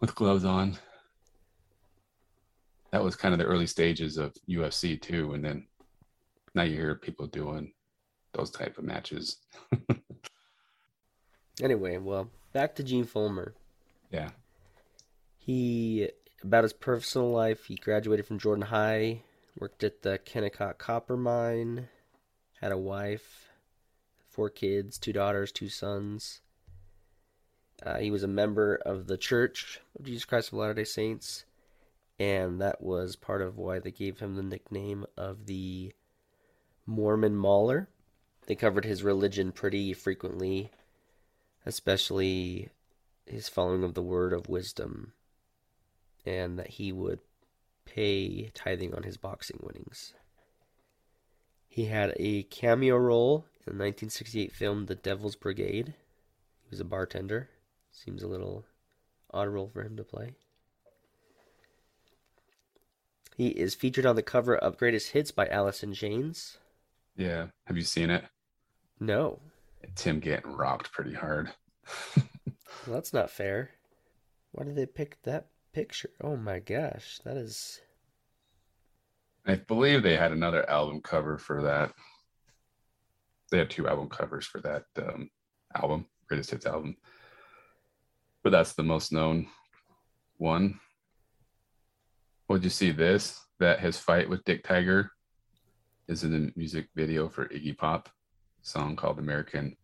with 0.00 0.14
gloves 0.14 0.44
on. 0.44 0.76
That 2.92 3.02
was 3.02 3.16
kind 3.16 3.32
of 3.32 3.38
the 3.38 3.46
early 3.46 3.66
stages 3.66 4.16
of 4.16 4.34
UFC 4.48 5.00
too, 5.00 5.32
and 5.34 5.44
then 5.44 5.66
now 6.54 6.62
you 6.62 6.74
hear 6.76 6.94
people 6.96 7.26
doing 7.26 7.72
those 8.32 8.50
type 8.50 8.78
of 8.78 8.84
matches. 8.84 9.38
Anyway, 11.62 11.98
well, 11.98 12.30
back 12.54 12.74
to 12.76 12.82
Gene 12.82 13.04
Fullmer. 13.04 13.52
Yeah, 14.10 14.30
He, 15.36 16.08
about 16.42 16.64
his 16.64 16.72
personal 16.72 17.30
life, 17.30 17.66
he 17.66 17.74
graduated 17.76 18.26
from 18.26 18.38
Jordan 18.38 18.64
High, 18.64 19.22
worked 19.60 19.84
at 19.84 20.00
the 20.00 20.18
Kennecott 20.18 20.78
Copper 20.78 21.18
Mine, 21.18 21.88
had 22.60 22.72
a 22.72 22.78
wife, 22.78 23.50
four 24.30 24.48
kids, 24.48 24.98
two 24.98 25.12
daughters, 25.12 25.52
two 25.52 25.68
sons. 25.68 26.40
Uh, 27.82 27.98
he 27.98 28.10
was 28.10 28.22
a 28.22 28.28
member 28.28 28.76
of 28.86 29.06
the 29.06 29.18
Church 29.18 29.80
of 29.98 30.06
Jesus 30.06 30.24
Christ 30.24 30.48
of 30.48 30.54
Latter 30.54 30.74
day 30.74 30.84
Saints, 30.84 31.44
and 32.18 32.60
that 32.60 32.82
was 32.82 33.16
part 33.16 33.42
of 33.42 33.58
why 33.58 33.78
they 33.78 33.90
gave 33.90 34.18
him 34.20 34.34
the 34.34 34.42
nickname 34.42 35.04
of 35.16 35.44
the 35.44 35.92
Mormon 36.86 37.36
Mauler. 37.36 37.88
They 38.46 38.54
covered 38.54 38.86
his 38.86 39.02
religion 39.02 39.52
pretty 39.52 39.92
frequently, 39.92 40.70
especially 41.66 42.70
his 43.26 43.48
following 43.48 43.84
of 43.84 43.92
the 43.92 44.02
word 44.02 44.32
of 44.32 44.48
wisdom, 44.48 45.12
and 46.24 46.58
that 46.58 46.68
he 46.68 46.92
would 46.92 47.20
pay 47.84 48.50
tithing 48.54 48.94
on 48.94 49.02
his 49.02 49.16
boxing 49.16 49.58
winnings. 49.62 50.14
He 51.68 51.86
had 51.86 52.14
a 52.16 52.42
cameo 52.44 52.96
role 52.96 53.46
in 53.66 53.76
the 53.76 53.84
1968 53.84 54.52
film 54.52 54.86
The 54.86 54.94
Devil's 54.94 55.36
Brigade. 55.36 55.94
He 56.62 56.70
was 56.70 56.80
a 56.80 56.84
bartender. 56.84 57.48
Seems 57.92 58.22
a 58.22 58.28
little 58.28 58.64
odd 59.32 59.48
role 59.48 59.68
for 59.72 59.82
him 59.82 59.96
to 59.96 60.04
play. 60.04 60.34
He 63.36 63.48
is 63.48 63.74
featured 63.74 64.04
on 64.06 64.16
the 64.16 64.22
cover 64.22 64.56
of 64.56 64.76
Greatest 64.76 65.12
Hits 65.12 65.30
by 65.30 65.46
Alice 65.46 65.82
in 65.82 65.92
Chains. 65.94 66.58
yeah. 67.16 67.46
Have 67.64 67.76
you 67.76 67.84
seen 67.84 68.10
it? 68.10 68.24
No, 68.98 69.38
Tim 69.94 70.20
getting 70.20 70.52
rocked 70.52 70.92
pretty 70.92 71.14
hard. 71.14 71.50
well, 72.16 72.26
that's 72.88 73.12
not 73.14 73.30
fair. 73.30 73.70
Why 74.52 74.64
did 74.64 74.76
they 74.76 74.84
pick 74.86 75.22
that 75.22 75.46
picture? 75.72 76.10
Oh 76.22 76.36
my 76.36 76.58
gosh, 76.58 77.20
that 77.24 77.36
is. 77.36 77.80
I 79.46 79.56
believe 79.56 80.02
they 80.02 80.16
had 80.16 80.32
another 80.32 80.68
album 80.68 81.00
cover 81.00 81.38
for 81.38 81.62
that. 81.62 81.92
They 83.50 83.58
had 83.58 83.70
two 83.70 83.88
album 83.88 84.08
covers 84.08 84.46
for 84.46 84.60
that 84.60 84.84
um, 84.96 85.30
album, 85.74 86.06
greatest 86.28 86.50
hits 86.50 86.66
album. 86.66 86.96
But 88.42 88.50
that's 88.50 88.74
the 88.74 88.82
most 88.82 89.12
known 89.12 89.48
one. 90.36 90.78
Would 92.48 92.64
you 92.64 92.70
see 92.70 92.90
this? 92.90 93.40
That 93.58 93.80
his 93.80 93.98
fight 93.98 94.28
with 94.28 94.44
Dick 94.44 94.64
Tiger 94.64 95.10
is 96.08 96.24
in 96.24 96.32
the 96.32 96.52
music 96.56 96.88
video 96.96 97.28
for 97.28 97.46
Iggy 97.48 97.76
Pop 97.76 98.08
song 98.62 98.96
called 98.96 99.18
American 99.18 99.76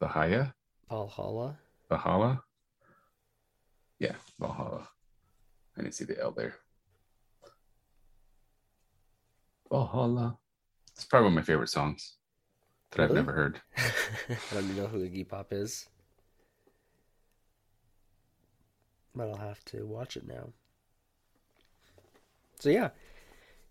Bahia, 0.00 0.54
Valhalla. 0.88 1.58
Valhalla. 1.88 2.42
Yeah, 4.04 4.16
Valhalla. 4.38 4.86
I 5.78 5.80
didn't 5.80 5.94
see 5.94 6.04
the 6.04 6.20
L 6.20 6.30
there. 6.30 6.56
Valhalla. 9.70 10.36
It's 10.92 11.06
probably 11.06 11.24
one 11.24 11.32
of 11.32 11.36
my 11.36 11.42
favorite 11.42 11.70
songs 11.70 12.16
that 12.90 13.02
I've 13.02 13.12
never 13.14 13.32
heard. 13.32 13.62
I 13.78 14.36
don't 14.52 14.64
even 14.64 14.76
know 14.76 14.88
who 14.88 14.98
Iggy 14.98 15.26
Pop 15.26 15.54
is. 15.54 15.88
But 19.14 19.30
I'll 19.30 19.36
have 19.36 19.64
to 19.66 19.86
watch 19.86 20.18
it 20.18 20.28
now. 20.28 20.50
So 22.60 22.68
yeah, 22.68 22.90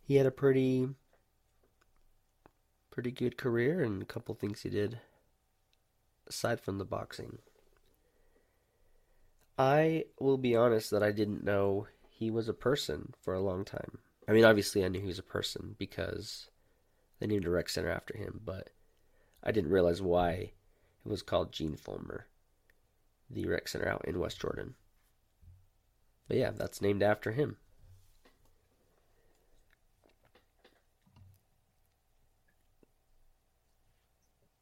he 0.01 0.15
had 0.15 0.25
a 0.25 0.31
pretty 0.31 0.89
pretty 2.89 3.11
good 3.11 3.37
career 3.37 3.83
and 3.83 4.01
a 4.01 4.05
couple 4.05 4.33
things 4.33 4.61
he 4.61 4.69
did 4.69 4.99
aside 6.25 6.59
from 6.59 6.79
the 6.79 6.85
boxing. 6.85 7.37
I 9.57 10.05
will 10.19 10.37
be 10.37 10.55
honest 10.55 10.89
that 10.91 11.03
I 11.03 11.11
didn't 11.11 11.43
know 11.43 11.87
he 12.09 12.31
was 12.31 12.49
a 12.49 12.53
person 12.53 13.13
for 13.21 13.33
a 13.33 13.41
long 13.41 13.65
time. 13.65 13.99
I 14.27 14.31
mean, 14.31 14.45
obviously 14.45 14.83
I 14.83 14.87
knew 14.87 15.01
he 15.01 15.07
was 15.07 15.19
a 15.19 15.23
person 15.23 15.75
because 15.77 16.49
they 17.19 17.27
named 17.27 17.45
a 17.45 17.49
rec 17.49 17.69
center 17.69 17.89
after 17.89 18.17
him, 18.17 18.41
but 18.43 18.69
I 19.43 19.51
didn't 19.51 19.71
realize 19.71 20.01
why 20.01 20.31
it 21.05 21.09
was 21.09 21.21
called 21.21 21.51
Gene 21.51 21.75
Fullmer, 21.75 22.23
the 23.29 23.45
rec 23.47 23.67
center 23.67 23.87
out 23.87 24.05
in 24.05 24.19
West 24.19 24.39
Jordan. 24.39 24.75
But 26.27 26.37
yeah, 26.37 26.51
that's 26.51 26.81
named 26.81 27.03
after 27.03 27.31
him. 27.31 27.57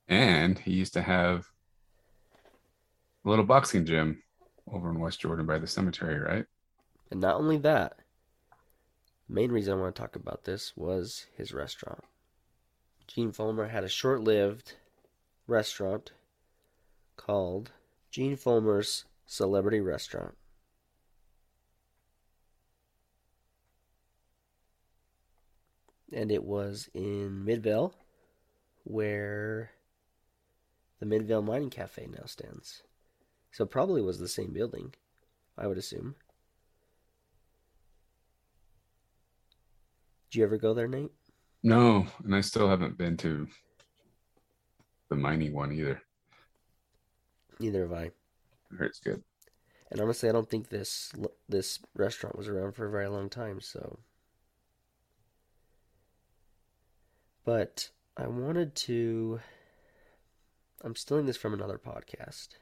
And 0.07 0.59
he 0.59 0.71
used 0.73 0.93
to 0.93 1.01
have 1.01 1.47
a 3.23 3.29
little 3.29 3.45
boxing 3.45 3.85
gym 3.85 4.21
over 4.71 4.89
in 4.89 4.99
West 4.99 5.19
Jordan 5.19 5.45
by 5.45 5.57
the 5.57 5.67
cemetery, 5.67 6.19
right? 6.19 6.45
And 7.09 7.19
not 7.19 7.35
only 7.35 7.57
that, 7.57 7.97
the 9.27 9.35
main 9.35 9.51
reason 9.51 9.73
I 9.73 9.81
want 9.81 9.95
to 9.95 10.01
talk 10.01 10.15
about 10.15 10.45
this 10.45 10.73
was 10.75 11.25
his 11.35 11.53
restaurant. 11.53 12.03
Gene 13.07 13.31
Fullmer 13.31 13.69
had 13.69 13.83
a 13.83 13.89
short 13.89 14.21
lived 14.21 14.75
restaurant 15.47 16.11
called 17.17 17.71
Gene 18.09 18.37
Fullmer's 18.37 19.05
Celebrity 19.25 19.81
Restaurant. 19.81 20.35
And 26.13 26.31
it 26.31 26.43
was 26.43 26.89
in 26.93 27.45
Midvale, 27.45 27.93
where 28.83 29.71
the 30.99 31.05
Midvale 31.05 31.41
Mining 31.41 31.69
Cafe 31.69 32.07
now 32.07 32.25
stands. 32.25 32.83
So 33.51 33.65
probably 33.65 34.01
was 34.01 34.19
the 34.19 34.27
same 34.27 34.53
building, 34.53 34.93
I 35.57 35.67
would 35.67 35.77
assume. 35.77 36.15
Did 40.29 40.39
you 40.39 40.43
ever 40.45 40.57
go 40.57 40.73
there, 40.73 40.87
Nate? 40.87 41.11
No, 41.61 42.07
and 42.23 42.33
I 42.33 42.41
still 42.41 42.69
haven't 42.69 42.97
been 42.97 43.17
to 43.17 43.47
the 45.09 45.15
mining 45.15 45.53
one 45.53 45.73
either. 45.73 46.01
Neither 47.59 47.81
have 47.81 47.93
I. 47.93 48.11
It's 48.79 48.99
good. 48.99 49.21
And 49.91 49.99
honestly, 49.99 50.29
I 50.29 50.31
don't 50.31 50.49
think 50.49 50.69
this 50.69 51.11
this 51.49 51.79
restaurant 51.93 52.37
was 52.37 52.47
around 52.47 52.71
for 52.71 52.87
a 52.87 52.91
very 52.91 53.09
long 53.09 53.29
time. 53.29 53.59
So, 53.59 53.99
but 57.43 57.89
I 58.15 58.27
wanted 58.27 58.73
to. 58.75 59.41
I'm 60.81 60.95
stealing 60.95 61.25
this 61.25 61.37
from 61.37 61.53
another 61.53 61.77
podcast. 61.77 62.55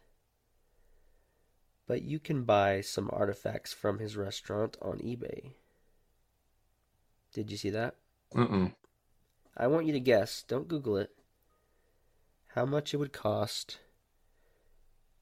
But 1.90 2.04
you 2.04 2.20
can 2.20 2.44
buy 2.44 2.82
some 2.82 3.10
artifacts 3.12 3.74
from 3.74 3.98
his 3.98 4.16
restaurant 4.16 4.78
on 4.80 5.00
eBay. 5.00 5.54
Did 7.34 7.50
you 7.50 7.58
see 7.58 7.72
that? 7.72 7.96
Uh-uh. 8.36 8.68
I 9.58 9.66
want 9.66 9.88
you 9.88 9.94
to 9.94 10.00
guess, 10.00 10.44
don't 10.48 10.68
Google 10.68 10.98
it, 10.98 11.10
how 12.50 12.68
much 12.68 12.94
it 12.94 12.98
would 12.98 13.12
cost 13.12 13.80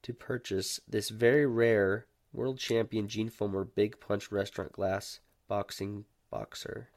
to 0.02 0.12
purchase 0.12 0.78
this 0.86 1.08
very 1.08 1.46
rare 1.46 2.04
world 2.34 2.58
champion 2.58 3.08
Gene 3.08 3.30
Fullmer 3.30 3.66
Big 3.74 3.98
Punch 3.98 4.30
Restaurant 4.30 4.70
Glass 4.72 5.20
boxing 5.48 6.04
boxer. 6.30 6.90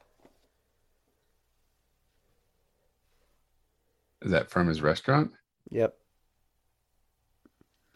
Is 4.20 4.32
that 4.32 4.50
from 4.50 4.68
his 4.68 4.82
restaurant? 4.82 5.32
Yep. 5.70 5.96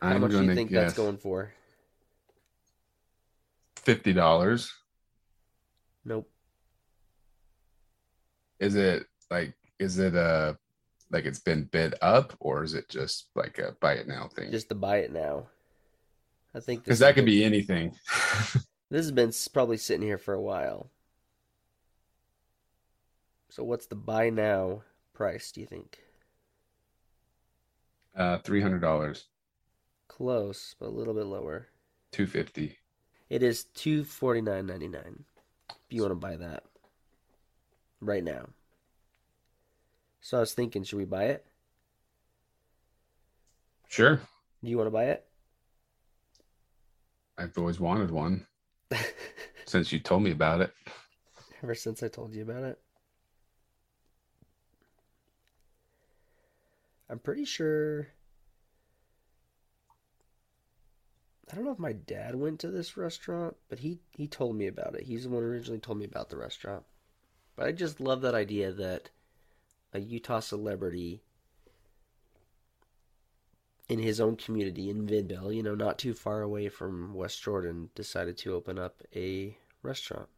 How 0.00 0.08
I'm 0.08 0.22
much 0.22 0.30
do 0.30 0.42
you 0.42 0.54
think 0.54 0.70
guess 0.70 0.84
that's 0.84 0.96
going 0.96 1.18
for? 1.18 1.52
Fifty 3.86 4.12
dollars. 4.12 4.72
Nope. 6.04 6.28
Is 8.58 8.74
it 8.74 9.06
like 9.30 9.54
is 9.78 10.00
it 10.00 10.16
uh 10.16 10.54
like 11.12 11.24
it's 11.24 11.38
been 11.38 11.64
bid 11.70 11.94
up 12.02 12.34
or 12.40 12.64
is 12.64 12.74
it 12.74 12.88
just 12.88 13.28
like 13.36 13.58
a 13.60 13.76
buy 13.80 13.92
it 13.92 14.08
now 14.08 14.26
thing? 14.26 14.50
Just 14.50 14.68
the 14.68 14.74
buy 14.74 14.98
it 14.98 15.12
now. 15.12 15.46
I 16.52 16.58
think 16.58 16.82
Because 16.82 16.98
that 16.98 17.14
could 17.14 17.24
be 17.24 17.44
anything. 17.44 17.94
This 18.88 19.04
has 19.04 19.10
been 19.10 19.32
probably 19.52 19.78
sitting 19.78 20.06
here 20.06 20.16
for 20.16 20.32
a 20.32 20.40
while. 20.40 20.90
So 23.50 23.64
what's 23.64 23.86
the 23.86 23.96
buy 23.96 24.30
now 24.30 24.82
price, 25.12 25.50
do 25.50 25.60
you 25.60 25.66
think? 25.66 25.98
uh 28.16 28.38
three 28.38 28.62
hundred 28.62 28.80
dollars. 28.80 29.26
Close, 30.08 30.74
but 30.78 30.86
a 30.86 30.96
little 30.98 31.14
bit 31.14 31.26
lower. 31.26 31.68
Two 32.12 32.26
fifty. 32.26 32.78
It 33.28 33.42
is 33.42 33.64
two 33.64 34.04
forty 34.04 34.40
nine 34.40 34.66
ninety 34.66 34.88
nine. 34.88 35.24
If 35.70 35.76
you 35.90 36.02
want 36.02 36.12
to 36.12 36.16
buy 36.16 36.36
that 36.36 36.64
right 38.00 38.22
now. 38.22 38.48
So 40.20 40.38
I 40.38 40.40
was 40.40 40.54
thinking, 40.54 40.82
should 40.84 40.98
we 40.98 41.04
buy 41.04 41.24
it? 41.24 41.46
Sure. 43.88 44.20
Do 44.62 44.70
you 44.70 44.76
want 44.76 44.88
to 44.88 44.92
buy 44.92 45.04
it? 45.06 45.24
I've 47.38 47.56
always 47.58 47.78
wanted 47.78 48.10
one 48.10 48.46
since 49.66 49.92
you 49.92 50.00
told 50.00 50.22
me 50.22 50.30
about 50.30 50.60
it. 50.60 50.72
Ever 51.62 51.74
since 51.74 52.02
I 52.02 52.08
told 52.08 52.34
you 52.34 52.42
about 52.42 52.64
it. 52.64 52.78
I'm 57.08 57.18
pretty 57.18 57.44
sure. 57.44 58.08
I 61.50 61.54
don't 61.54 61.64
know 61.64 61.72
if 61.72 61.78
my 61.78 61.92
dad 61.92 62.34
went 62.34 62.58
to 62.60 62.70
this 62.70 62.96
restaurant, 62.96 63.56
but 63.68 63.78
he, 63.78 64.00
he 64.10 64.26
told 64.26 64.56
me 64.56 64.66
about 64.66 64.96
it. 64.96 65.04
He's 65.04 65.24
the 65.24 65.30
one 65.30 65.42
who 65.42 65.48
originally 65.48 65.78
told 65.78 65.98
me 65.98 66.04
about 66.04 66.28
the 66.28 66.36
restaurant. 66.36 66.84
But 67.54 67.66
I 67.66 67.72
just 67.72 68.00
love 68.00 68.20
that 68.22 68.34
idea 68.34 68.72
that 68.72 69.10
a 69.92 70.00
Utah 70.00 70.40
celebrity 70.40 71.22
in 73.88 74.00
his 74.00 74.20
own 74.20 74.36
community 74.36 74.90
in 74.90 75.06
Midvale, 75.06 75.52
you 75.52 75.62
know, 75.62 75.76
not 75.76 75.98
too 75.98 76.14
far 76.14 76.42
away 76.42 76.68
from 76.68 77.14
West 77.14 77.40
Jordan, 77.40 77.90
decided 77.94 78.36
to 78.38 78.54
open 78.54 78.78
up 78.78 79.02
a 79.14 79.56
restaurant 79.82 80.28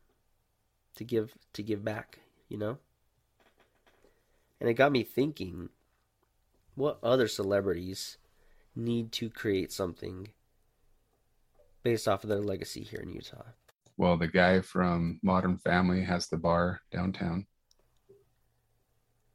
to 0.96 1.04
give 1.04 1.34
to 1.54 1.62
give 1.62 1.84
back, 1.84 2.18
you 2.48 2.58
know? 2.58 2.78
And 4.60 4.68
it 4.68 4.74
got 4.74 4.92
me 4.92 5.02
thinking 5.02 5.70
what 6.74 6.98
other 7.02 7.28
celebrities 7.28 8.18
need 8.76 9.10
to 9.12 9.30
create 9.30 9.72
something 9.72 10.28
based 11.88 12.06
off 12.06 12.22
of 12.22 12.28
their 12.28 12.42
legacy 12.42 12.82
here 12.82 13.00
in 13.00 13.10
Utah. 13.10 13.42
Well, 13.96 14.18
the 14.18 14.28
guy 14.28 14.60
from 14.60 15.18
Modern 15.22 15.56
Family 15.56 16.02
has 16.04 16.28
the 16.28 16.36
bar 16.36 16.82
downtown, 16.92 17.46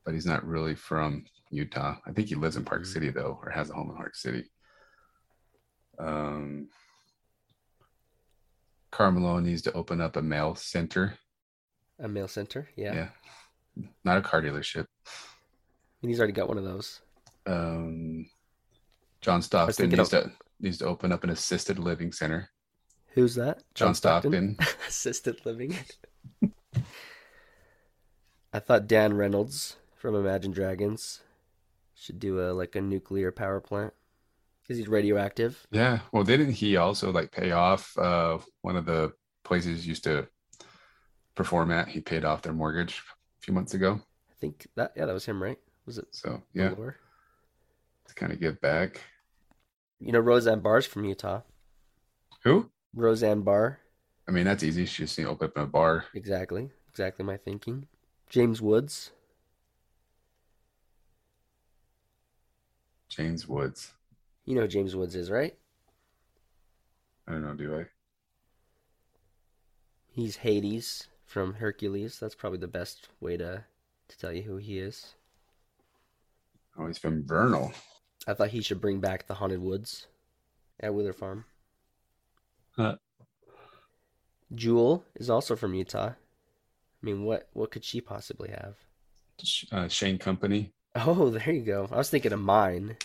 but 0.05 0.13
he's 0.13 0.27
not 0.27 0.45
really 0.45 0.75
from 0.75 1.25
Utah. 1.49 1.95
I 2.05 2.11
think 2.11 2.27
he 2.27 2.35
lives 2.35 2.55
in 2.55 2.63
Park 2.63 2.83
Mhm. 2.83 2.93
City 2.93 3.09
though, 3.09 3.39
or 3.41 3.49
has 3.49 3.71
a 3.71 3.73
home 3.73 3.89
in 3.89 3.95
Park 3.95 4.15
City. 4.15 4.51
Um, 5.97 6.69
Karl 8.91 9.11
Malone 9.13 9.45
needs 9.45 9.63
to 9.63 9.73
open 9.73 9.99
up 9.99 10.15
a 10.15 10.21
mail 10.21 10.53
center. 10.53 11.17
A 11.97 12.07
mail 12.07 12.27
center, 12.27 12.69
yeah. 12.75 13.09
Yeah, 13.75 13.87
not 14.03 14.19
a 14.19 14.21
car 14.21 14.43
dealership. 14.43 14.85
And 16.03 16.09
he's 16.11 16.19
already 16.19 16.33
got 16.33 16.49
one 16.49 16.59
of 16.59 16.65
those. 16.65 17.01
Um, 17.47 18.29
John 19.21 19.41
Stockton 19.41 19.89
needs 19.89 20.13
of- 20.13 20.25
to 20.25 20.37
needs 20.59 20.77
to 20.79 20.85
open 20.85 21.11
up 21.11 21.23
an 21.23 21.29
assisted 21.29 21.79
living 21.79 22.11
center. 22.11 22.49
Who's 23.13 23.35
that? 23.35 23.63
John 23.75 23.93
Stockton. 23.93 24.57
Assisted 24.87 25.45
living. 25.45 25.77
I 28.51 28.59
thought 28.59 28.87
Dan 28.87 29.13
Reynolds 29.13 29.77
from 29.95 30.15
Imagine 30.15 30.51
Dragons 30.51 31.21
should 31.95 32.19
do 32.19 32.41
a 32.41 32.51
like 32.53 32.75
a 32.75 32.81
nuclear 32.81 33.31
power 33.31 33.59
plant 33.59 33.93
because 34.61 34.77
he's 34.77 34.87
radioactive. 34.87 35.65
Yeah. 35.71 35.99
Well, 36.11 36.23
didn't 36.23 36.51
he 36.51 36.77
also 36.77 37.11
like 37.11 37.31
pay 37.31 37.51
off 37.51 37.97
uh 37.97 38.39
one 38.61 38.75
of 38.75 38.85
the 38.85 39.13
places 39.43 39.83
he 39.83 39.89
used 39.89 40.03
to 40.05 40.27
perform 41.35 41.71
at? 41.71 41.87
He 41.87 42.01
paid 42.01 42.25
off 42.25 42.41
their 42.41 42.53
mortgage 42.53 43.01
a 43.39 43.41
few 43.41 43.53
months 43.53 43.73
ago. 43.73 44.01
I 44.31 44.33
think 44.39 44.67
that 44.75 44.93
yeah, 44.95 45.05
that 45.05 45.13
was 45.13 45.25
him, 45.25 45.41
right? 45.41 45.59
Was 45.85 45.97
it 45.97 46.07
So 46.11 46.41
yeah, 46.53 46.69
to 46.69 48.15
kind 48.15 48.31
of 48.31 48.39
give 48.39 48.59
back. 48.61 49.01
You 50.03 50.11
know, 50.11 50.19
Roseanne 50.19 50.59
Barr's 50.59 50.85
from 50.85 51.05
Utah. 51.05 51.41
Who? 52.43 52.69
Roseanne 52.93 53.41
Barr. 53.41 53.79
I 54.27 54.31
mean, 54.31 54.43
that's 54.43 54.61
easy. 54.61 54.85
She 54.85 55.03
just 55.03 55.17
open 55.19 55.47
up 55.47 55.57
a 55.57 55.65
bar. 55.65 56.05
Exactly. 56.13 56.71
Exactly 56.89 57.23
my 57.23 57.37
thinking. 57.37 57.87
James 58.29 58.61
Woods. 58.61 59.11
James 63.07 63.47
Woods. 63.47 63.93
You 64.43 64.55
know 64.55 64.61
who 64.61 64.67
James 64.67 64.93
Woods 64.93 65.15
is, 65.15 65.31
right? 65.31 65.55
I 67.25 67.31
don't 67.31 67.43
know. 67.43 67.53
Do 67.53 67.79
I? 67.79 67.85
He's 70.09 70.35
Hades 70.37 71.07
from 71.25 71.53
Hercules. 71.53 72.19
That's 72.19 72.35
probably 72.35 72.59
the 72.59 72.67
best 72.67 73.07
way 73.21 73.37
to, 73.37 73.63
to 74.09 74.17
tell 74.17 74.33
you 74.33 74.41
who 74.43 74.57
he 74.57 74.79
is. 74.79 75.15
Oh, 76.77 76.87
he's 76.87 76.97
from 76.97 77.25
Vernal. 77.25 77.71
I 78.27 78.33
thought 78.33 78.49
he 78.49 78.61
should 78.61 78.81
bring 78.81 78.99
back 78.99 79.27
the 79.27 79.35
Haunted 79.35 79.61
Woods 79.61 80.07
at 80.79 80.93
Wheeler 80.93 81.13
Farm. 81.13 81.45
Huh. 82.75 82.95
Jewel 84.53 85.03
is 85.15 85.29
also 85.29 85.55
from 85.55 85.73
Utah. 85.73 86.09
I 86.09 86.15
mean, 87.01 87.25
what 87.25 87.49
what 87.53 87.71
could 87.71 87.83
she 87.83 87.99
possibly 88.01 88.49
have? 88.49 88.75
Uh, 89.71 89.87
Shane 89.87 90.17
Company. 90.17 90.71
Oh, 90.95 91.29
there 91.29 91.51
you 91.51 91.63
go. 91.63 91.89
I 91.91 91.97
was 91.97 92.09
thinking 92.09 92.31
of 92.33 92.39
mine. 92.39 92.97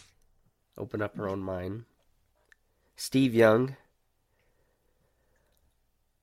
Open 0.76 1.02
up 1.02 1.16
her 1.16 1.28
own 1.28 1.40
mine. 1.40 1.86
Steve 2.96 3.34
Young. 3.34 3.76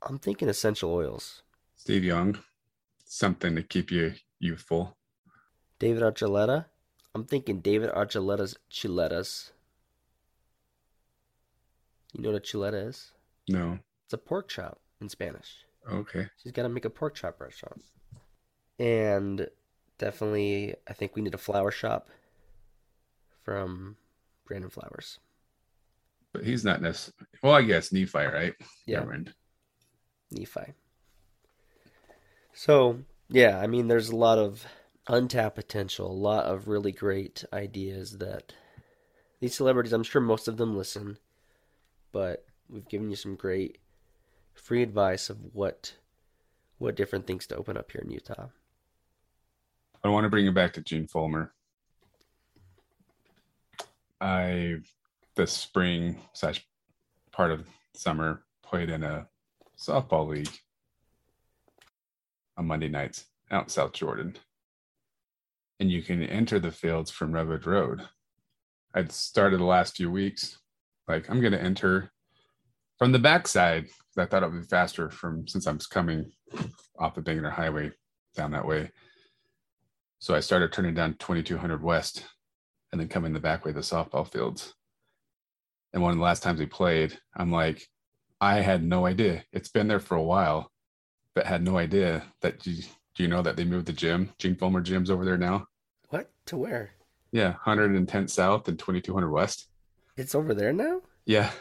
I'm 0.02 0.20
thinking 0.20 0.48
essential 0.48 0.94
oils. 0.94 1.42
Steve 1.76 2.04
Young. 2.04 2.38
Something 3.04 3.56
to 3.56 3.64
keep 3.64 3.92
you 3.92 4.14
youthful. 4.40 4.96
David 5.80 6.04
Archuleta. 6.04 6.66
I'm 7.16 7.24
thinking 7.24 7.62
David 7.62 7.90
Archuleta's 7.92 8.58
chuletas. 8.70 9.52
You 12.14 12.24
know 12.24 12.32
what 12.34 12.38
a 12.38 12.42
chuleta 12.42 12.90
is? 12.90 13.14
No. 13.48 13.80
It's 14.04 14.14
a 14.14 14.18
pork 14.18 14.50
chop 14.50 14.82
in 15.00 15.08
Spanish. 15.08 15.66
Okay. 15.90 16.28
She's 16.44 16.52
got 16.52 16.64
to 16.64 16.70
make 16.70 16.84
a 16.84 16.90
pork 16.90 17.16
chop 17.16 17.40
restaurant. 17.40 17.82
And 18.80 19.48
definitely, 19.98 20.76
I 20.90 20.92
think 20.92 21.16
we 21.16 21.22
need 21.22 21.34
a 21.34 21.38
flower 21.38 21.72
shop 21.72 22.10
from 23.44 23.96
Brandon 24.46 24.70
Flowers. 24.70 25.20
But 26.34 26.44
he's 26.44 26.66
not 26.66 26.82
necessarily. 26.82 27.28
Well, 27.42 27.54
I 27.54 27.62
guess 27.62 27.94
Nephi, 27.94 28.18
right? 28.18 28.54
Yeah. 28.86 29.00
Never. 29.00 29.24
Nephi. 30.32 30.74
So, 32.54 33.00
yeah, 33.30 33.58
I 33.58 33.68
mean, 33.68 33.88
there's 33.88 34.10
a 34.10 34.16
lot 34.18 34.38
of 34.38 34.66
untapped 35.08 35.56
potential, 35.56 36.10
a 36.10 36.14
lot 36.14 36.46
of 36.46 36.68
really 36.68 36.92
great 36.92 37.44
ideas 37.54 38.18
that 38.18 38.54
these 39.40 39.56
celebrities, 39.56 39.94
I'm 39.94 40.04
sure 40.04 40.22
most 40.22 40.48
of 40.48 40.58
them 40.58 40.78
listen, 40.78 41.18
but 42.12 42.46
we've 42.70 42.88
given 42.88 43.10
you 43.10 43.16
some 43.16 43.36
great 43.36 43.78
free 44.54 44.82
advice 44.82 45.30
of 45.30 45.38
what 45.54 45.94
what 46.78 46.96
different 46.96 47.26
things 47.26 47.48
to 47.48 47.56
open 47.56 47.78
up 47.78 47.92
here 47.92 48.02
in 48.02 48.12
Utah. 48.12 48.48
I 50.04 50.10
want 50.10 50.26
to 50.26 50.30
bring 50.30 50.46
you 50.46 50.52
back 50.52 50.74
to 50.74 50.82
Gene 50.82 51.08
Fullmer. 51.08 51.50
I 54.20 54.78
this 55.36 55.52
spring 55.52 56.18
slash 56.34 56.66
part 57.32 57.52
of 57.52 57.68
summer 57.94 58.44
played 58.64 58.90
in 58.90 59.04
a 59.04 59.28
softball 59.78 60.28
league 60.28 60.50
on 62.58 62.68
Monday 62.68 62.88
nights 62.88 63.26
out 63.52 63.64
in 63.64 63.70
South 63.70 63.94
Jordan. 63.94 64.36
And 65.80 65.92
you 65.92 66.02
can 66.02 66.24
enter 66.24 66.60
the 66.60 66.72
fields 66.72 67.12
from 67.12 67.34
Redwood 67.34 67.66
Road. 67.66 68.02
I'd 68.94 69.12
started 69.12 69.60
the 69.60 69.66
last 69.66 69.98
few 69.98 70.10
weeks, 70.10 70.58
like 71.08 71.30
I'm 71.30 71.42
gonna 71.42 71.58
enter 71.58 72.12
from 72.98 73.12
the 73.12 73.20
backside 73.20 73.88
I 74.18 74.26
thought 74.26 74.44
it 74.44 74.52
would 74.52 74.62
be 74.62 74.68
faster 74.68 75.10
from 75.10 75.48
since 75.48 75.68
I'm 75.68 75.80
coming 75.90 76.32
off 76.98 77.16
the 77.16 77.22
Bangerter 77.22 77.52
Highway 77.52 77.92
down 78.36 78.52
that 78.52 78.66
way. 78.66 78.92
So 80.20 80.34
I 80.34 80.40
started 80.40 80.72
turning 80.72 80.94
down 80.94 81.16
2200 81.20 81.84
West 81.84 82.26
and 82.92 83.00
then 83.00 83.08
coming 83.08 83.34
the 83.34 83.40
back 83.40 83.66
way 83.66 83.72
to 83.72 83.76
the 83.76 83.82
softball 83.82 84.30
fields. 84.30 84.74
And 85.94 86.02
one 86.02 86.12
of 86.12 86.18
the 86.18 86.24
last 86.24 86.44
times 86.44 86.60
we 86.60 86.66
played, 86.66 87.18
I'm 87.36 87.52
like, 87.52 87.86
I 88.40 88.62
had 88.62 88.84
no 88.84 89.06
idea. 89.06 89.44
It's 89.52 89.70
been 89.70 89.88
there 89.88 90.00
for 90.00 90.16
a 90.16 90.24
while, 90.24 90.72
but 91.34 91.46
had 91.46 91.64
no 91.64 91.78
idea 91.78 92.24
that 92.42 92.66
you, 92.66 92.84
do 93.16 93.24
you 93.24 93.30
know 93.30 93.42
that 93.42 93.56
they 93.56 93.64
moved 93.64 93.86
the 93.88 93.94
gym, 93.94 94.32
Gene 94.38 94.56
Fullmer 94.56 94.84
gym's 94.84 95.10
over 95.10 95.26
there 95.26 95.38
now? 95.38 95.68
What? 96.10 96.30
To 96.48 96.58
where? 96.58 96.92
Yeah, 97.32 97.52
110 97.54 98.28
South 98.28 98.68
and 98.68 98.78
2200 98.78 99.30
West. 99.32 99.68
It's 100.18 100.36
over 100.36 100.54
there 100.54 100.74
now? 100.74 101.02
Yeah. 101.26 101.52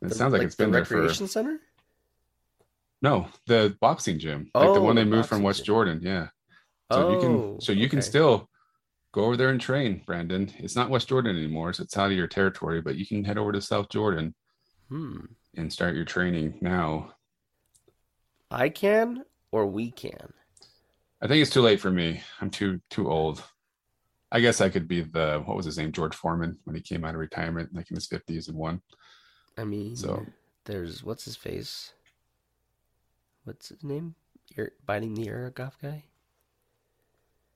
It 0.00 0.08
The- 0.08 0.14
sounds 0.14 0.32
like, 0.32 0.42
it's 0.42 0.54
been 0.56 0.70
there 0.72 0.84
for 0.84 0.96
recreation 0.96 1.28
center? 1.28 1.60
no 3.00 3.28
the 3.46 3.76
boxing 3.80 4.18
gym, 4.18 4.48
like 4.54 4.74
the 4.74 4.80
one 4.80 4.94
they 4.96 5.02
the 5.04 5.10
moved 5.10 5.28
from 5.28 5.42
West 5.42 5.60
gym. 5.60 5.66
Jordan. 5.66 6.00
Yeah. 6.02 6.28
So 6.92 7.10
you 7.10 7.16
Oh, 7.16 7.20
can 7.20 7.60
so 7.60 7.72
you 7.72 7.88
can 7.88 8.02
still 8.02 8.48
go 9.12 9.24
over 9.24 9.36
there 9.36 9.48
and 9.50 9.60
train, 9.60 10.02
Brandon. 10.06 10.50
It's 10.58 10.76
not 10.76 10.88
West 10.90 11.08
Jordan 11.08 11.36
anymore, 11.36 11.72
so 11.72 11.82
it's 11.82 11.96
out 11.96 12.10
of 12.12 12.16
your 12.16 12.26
territory, 12.28 12.80
but 12.80 12.96
you 12.96 13.06
can 13.06 13.24
head 13.24 13.38
over 13.38 13.52
to 13.52 13.60
South 13.60 13.88
Jordan 13.88 14.34
Hmm. 14.88 15.20
and 15.56 15.72
start 15.72 15.94
your 15.96 16.04
training 16.04 16.58
now. 16.60 17.14
I 18.50 18.68
can 18.68 19.24
or 19.52 19.66
we 19.66 19.90
can. 19.92 20.32
I 21.20 21.28
think 21.28 21.40
it's 21.40 21.50
too 21.52 21.62
late 21.62 21.80
for 21.80 21.90
me. 21.90 22.20
I'm 22.40 22.50
too 22.50 22.80
too 22.90 23.08
old. 23.08 23.44
I 24.32 24.40
guess 24.40 24.60
I 24.60 24.70
could 24.70 24.88
be 24.88 25.02
the 25.02 25.42
what 25.44 25.56
was 25.56 25.66
his 25.66 25.78
name, 25.78 25.92
George 25.92 26.16
Foreman, 26.16 26.58
when 26.64 26.74
he 26.74 26.82
came 26.82 27.04
out 27.04 27.14
of 27.14 27.20
retirement, 27.20 27.72
like 27.74 27.90
in 27.90 27.94
his 27.96 28.06
fifties 28.06 28.48
and 28.48 28.56
won. 28.56 28.80
I 29.56 29.64
mean, 29.64 29.94
So- 29.94 30.26
there's 30.64 31.04
what's 31.04 31.24
his 31.24 31.36
face? 31.36 31.92
What's 33.44 33.68
his 33.68 33.84
name? 33.84 34.14
You're 34.56 34.72
biting 34.86 35.14
the 35.14 35.26
ear 35.28 35.52
golf 35.54 35.76
guy. 35.80 36.04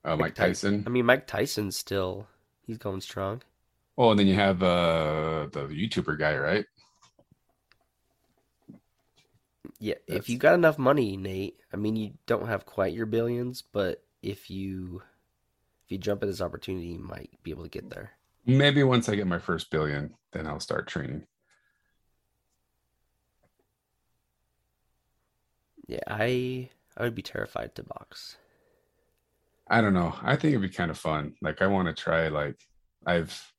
Uh, 0.04 0.16
Mike 0.16 0.35
Ty- 0.35 0.48
Tyson. 0.48 0.85
I 0.87 0.90
mean, 0.90 1.06
Mike 1.06 1.26
Tyson's 1.26 1.76
still 1.76 2.28
he's 2.66 2.78
going 2.78 3.00
strong. 3.00 3.42
Oh, 3.98 4.11
and 4.11 4.18
then 4.20 4.26
you 4.26 4.35
have 4.35 4.62
uh 4.62 5.46
the 5.52 5.66
YouTuber 5.68 6.18
guy, 6.18 6.37
right? 6.37 6.66
Yeah, 9.78 9.94
if 10.06 10.28
you 10.28 10.38
got 10.38 10.54
enough 10.54 10.78
money, 10.78 11.16
Nate. 11.16 11.60
I 11.72 11.76
mean, 11.76 11.96
you 11.96 12.12
don't 12.26 12.48
have 12.48 12.64
quite 12.64 12.94
your 12.94 13.06
billions, 13.06 13.62
but 13.62 14.02
if 14.22 14.48
you 14.50 15.02
if 15.84 15.92
you 15.92 15.98
jump 15.98 16.22
at 16.22 16.26
this 16.26 16.40
opportunity, 16.40 16.88
you 16.88 16.98
might 16.98 17.30
be 17.42 17.50
able 17.50 17.64
to 17.64 17.68
get 17.68 17.90
there. 17.90 18.12
Maybe 18.46 18.82
once 18.82 19.08
I 19.08 19.16
get 19.16 19.26
my 19.26 19.38
first 19.38 19.70
billion, 19.70 20.14
then 20.32 20.46
I'll 20.46 20.60
start 20.60 20.88
training. 20.88 21.26
Yeah, 25.86 26.00
I 26.06 26.70
I 26.96 27.02
would 27.02 27.14
be 27.14 27.22
terrified 27.22 27.74
to 27.74 27.82
box. 27.82 28.36
I 29.68 29.80
don't 29.80 29.94
know. 29.94 30.14
I 30.22 30.36
think 30.36 30.52
it'd 30.52 30.62
be 30.62 30.68
kind 30.68 30.90
of 30.90 30.98
fun. 30.98 31.34
Like 31.42 31.60
I 31.60 31.66
want 31.66 31.88
to 31.88 32.02
try 32.02 32.28
like 32.28 32.56
I've 33.04 33.52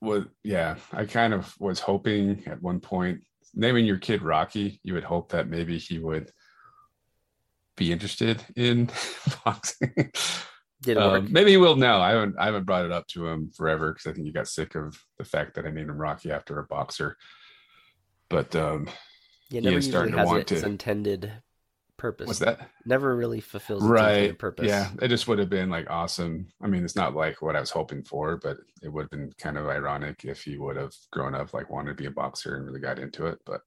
was 0.00 0.24
yeah, 0.42 0.76
I 0.92 1.04
kind 1.04 1.34
of 1.34 1.54
was 1.60 1.80
hoping 1.80 2.42
at 2.46 2.62
one 2.62 2.80
point 2.80 3.22
naming 3.54 3.86
your 3.86 3.98
kid 3.98 4.22
Rocky, 4.22 4.80
you 4.82 4.94
would 4.94 5.04
hope 5.04 5.30
that 5.30 5.48
maybe 5.48 5.78
he 5.78 5.98
would 5.98 6.30
be 7.76 7.92
interested 7.92 8.44
in 8.56 8.90
boxing. 9.44 9.92
Did 10.82 10.96
it 10.96 11.00
work? 11.00 11.24
Um, 11.24 11.32
maybe 11.32 11.50
he 11.52 11.56
will 11.56 11.76
now. 11.76 12.00
I 12.00 12.10
haven't 12.10 12.36
I 12.38 12.46
haven't 12.46 12.64
brought 12.66 12.84
it 12.84 12.92
up 12.92 13.06
to 13.08 13.26
him 13.26 13.50
forever 13.56 13.92
because 13.92 14.06
I 14.10 14.14
think 14.14 14.26
he 14.26 14.32
got 14.32 14.48
sick 14.48 14.74
of 14.74 14.96
the 15.18 15.24
fact 15.24 15.54
that 15.54 15.66
I 15.66 15.70
named 15.70 15.90
him 15.90 15.96
Rocky 15.96 16.30
after 16.30 16.58
a 16.58 16.66
boxer. 16.66 17.16
But 18.28 18.54
um 18.54 18.88
yeah, 19.50 19.60
he 19.60 19.66
never 19.66 19.78
is 19.78 19.86
starting 19.86 20.16
to 20.16 20.24
want 20.24 20.46
to- 20.48 20.64
intended 20.64 21.32
purpose. 21.96 22.26
what's 22.26 22.38
that? 22.40 22.68
Never 22.84 23.14
really 23.14 23.40
fulfills 23.40 23.82
right 23.82 24.36
purpose. 24.38 24.66
yeah 24.66 24.90
it 25.00 25.08
just 25.08 25.28
would 25.28 25.38
have 25.38 25.48
been 25.50 25.70
like 25.70 25.88
awesome 25.90 26.48
i 26.62 26.66
mean 26.66 26.84
it's 26.84 26.96
not 26.96 27.14
like 27.14 27.40
what 27.40 27.56
i 27.56 27.60
was 27.60 27.70
hoping 27.70 28.02
for 28.02 28.36
but 28.36 28.56
it 28.82 28.88
would 28.88 29.02
have 29.04 29.10
been 29.10 29.32
kind 29.38 29.56
of 29.56 29.66
ironic 29.68 30.24
if 30.24 30.42
he 30.42 30.58
would 30.58 30.76
have 30.76 30.92
grown 31.12 31.34
up 31.34 31.54
like 31.54 31.70
wanted 31.70 31.90
to 31.90 32.02
be 32.02 32.06
a 32.06 32.10
boxer 32.10 32.56
and 32.56 32.66
really 32.66 32.80
got 32.80 32.98
into 32.98 33.26
it 33.26 33.38
but 33.46 33.60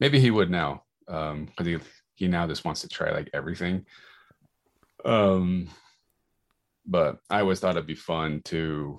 maybe 0.00 0.18
he 0.18 0.30
would 0.30 0.50
now 0.50 0.82
um 1.08 1.46
because 1.46 1.66
he 1.66 1.78
he 2.14 2.28
now 2.28 2.46
just 2.46 2.64
wants 2.64 2.80
to 2.80 2.88
try 2.88 3.10
like 3.10 3.30
everything 3.32 3.84
um 5.04 5.68
but 6.86 7.18
i 7.30 7.40
always 7.40 7.60
thought 7.60 7.76
it'd 7.76 7.86
be 7.86 7.94
fun 7.94 8.40
to 8.44 8.98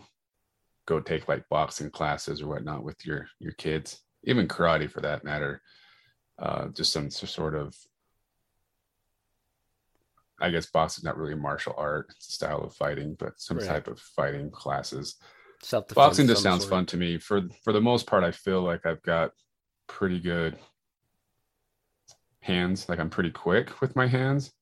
go 0.86 1.00
take 1.00 1.28
like 1.28 1.48
boxing 1.50 1.90
classes 1.90 2.42
or 2.42 2.48
whatnot 2.48 2.84
with 2.84 3.06
your 3.06 3.28
your 3.40 3.54
kids 3.54 4.02
even 4.24 4.48
karate 4.48 4.90
for 4.90 5.02
that 5.02 5.24
matter 5.24 5.62
uh 6.40 6.68
just 6.70 6.94
some 6.94 7.10
sort 7.10 7.56
of 7.56 7.76
I 10.42 10.50
guess 10.50 10.68
boxing 10.68 11.02
is 11.02 11.06
not 11.06 11.18
really 11.18 11.34
a 11.34 11.38
martial 11.38 11.74
art; 11.78 12.14
style 12.20 12.62
of 12.62 12.74
fighting, 12.74 13.16
but 13.20 13.40
some 13.40 13.58
Right. 13.58 13.68
type 13.68 13.88
of 13.88 14.00
fighting 14.00 14.50
classes. 14.52 15.16
Self-defense. 15.62 15.96
Boxing 15.96 16.28
just 16.28 16.44
sounds 16.44 16.64
sort. 16.64 16.72
fun 16.72 16.86
to 16.88 16.98
me. 16.98 17.18
For 17.18 17.42
for 17.64 17.74
the 17.74 17.82
most 17.82 18.08
part, 18.08 18.24
I 18.24 18.32
feel 18.32 18.62
like 18.62 18.86
I've 18.86 19.02
got 19.04 19.32
pretty 19.88 20.20
good 20.20 20.58
hands. 22.42 22.88
Like 22.88 23.00
I'm 23.00 23.10
pretty 23.10 23.32
quick 23.32 23.82
with 23.82 23.96
my 23.96 24.08
hands, 24.08 24.54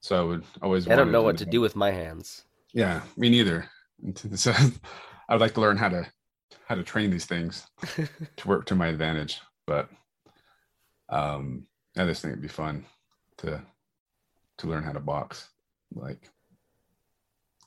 so 0.00 0.20
I 0.20 0.24
would 0.24 0.44
always. 0.62 0.88
I 0.88 0.96
don't 0.96 1.12
know 1.12 1.22
what 1.22 1.38
to 1.38 1.46
do 1.46 1.60
with 1.60 1.76
my 1.76 1.90
hands. 1.90 2.44
Yeah, 2.72 3.02
me 3.16 3.30
neither. 3.30 3.68
So 4.34 4.52
I 5.28 5.32
would 5.34 5.40
like 5.40 5.54
to 5.54 5.60
learn 5.60 5.78
how 5.78 5.88
to 5.88 6.06
how 6.66 6.74
to 6.74 6.82
train 6.82 7.10
these 7.10 7.24
things 7.26 7.66
to 8.36 8.48
work 8.48 8.66
to 8.66 8.74
my 8.74 8.88
advantage. 8.88 9.40
But 9.66 9.88
um, 11.08 11.66
I 11.96 12.04
just 12.04 12.20
think 12.20 12.32
it'd 12.32 12.42
be 12.42 12.48
fun 12.48 12.84
to 13.38 13.62
to 14.58 14.66
learn 14.68 14.82
how 14.84 14.92
to 14.92 15.00
box 15.00 15.48
like 15.94 16.30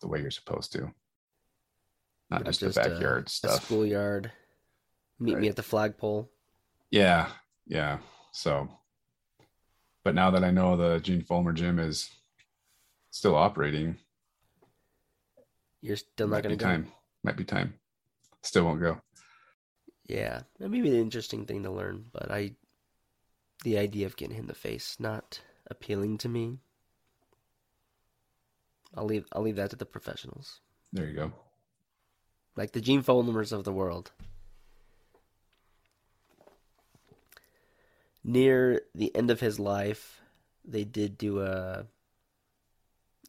the 0.02 0.08
way 0.08 0.22
you're 0.22 0.32
supposed 0.32 0.72
to, 0.74 0.82
not, 2.30 2.42
Not 2.42 2.46
just, 2.46 2.60
just 2.62 2.76
the 2.76 2.82
backyard 2.90 3.28
A 3.28 3.30
stuff. 3.30 3.66
schoolyard. 3.66 4.32
Meet 5.20 5.40
me 5.40 5.48
at 5.48 5.56
the 5.56 5.64
flagpole. 5.64 6.30
Yeah, 6.92 7.30
yeah. 7.66 7.98
So, 8.32 8.70
but 10.04 10.14
now 10.14 10.30
that 10.32 10.44
I 10.44 10.52
know 10.52 10.78
the 10.78 11.00
Gene 11.00 11.24
Fullmer 11.24 11.54
gym 11.56 11.80
is 11.80 12.10
still 13.10 13.36
operating, 13.36 13.98
You're 15.82 15.98
still 15.98 16.28
not 16.28 16.44
going 16.44 16.54
be 16.54 16.58
to 16.58 16.64
go. 16.64 16.70
time. 16.70 16.92
Might 17.24 17.38
be 17.38 17.44
time. 17.44 17.74
Still 18.44 18.66
won't 18.66 18.80
go. 18.82 19.02
Yeah, 20.08 20.42
that 20.60 20.70
may 20.70 20.82
be 20.82 20.90
an 20.90 21.02
interesting 21.02 21.46
thing 21.46 21.64
to 21.64 21.72
learn, 21.72 22.06
but 22.14 22.30
I, 22.32 22.52
the 23.64 23.78
idea 23.80 24.06
of 24.06 24.16
getting 24.16 24.36
hit 24.36 24.42
in 24.42 24.48
the 24.48 24.54
face, 24.54 24.98
not 25.00 25.42
appealing 25.70 26.18
to 26.20 26.30
me. 26.30 26.60
I'll 28.96 29.06
leave. 29.06 29.26
I'll 29.34 29.42
leave 29.42 29.58
that 29.58 29.70
to 29.72 29.76
the 29.76 29.86
professionals, 29.86 30.62
There 30.94 31.08
you 31.08 31.16
go. 31.16 31.32
like 32.56 32.72
the 32.72 32.82
Gene 32.82 33.04
Fullmers 33.04 33.52
of 33.52 33.64
the 33.64 33.74
world. 33.74 34.12
Near 38.24 38.82
the 38.94 39.16
end 39.16 39.32
of 39.32 39.40
his 39.40 39.60
life, 39.60 40.22
they 40.66 40.84
did 40.84 41.18
do 41.18 41.42
a 41.42 41.86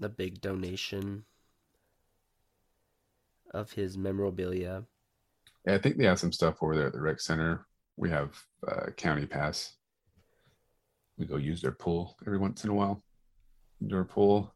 a 0.01 0.09
big 0.09 0.41
donation 0.41 1.25
of 3.53 3.73
his 3.73 3.97
memorabilia. 3.99 4.85
Yeah, 5.67 5.75
I 5.75 5.79
think 5.79 5.97
they 5.97 6.05
have 6.05 6.21
some 6.21 6.33
stuff 6.33 6.63
over 6.63 6.77
there 6.77 6.87
at 6.87 6.93
the 6.93 7.01
rec 7.01 7.21
center. 7.21 7.67
We 7.97 8.11
have 8.11 8.41
uh, 8.67 8.91
county 8.97 9.27
pass. 9.27 9.75
We 11.17 11.27
go 11.27 11.37
use 11.37 11.61
their 11.61 11.73
pool 11.73 12.17
every 12.27 12.39
once 12.39 12.63
in 12.63 12.71
a 12.71 12.75
while. 12.75 13.03
Indoor 13.81 14.05
pool. 14.05 14.55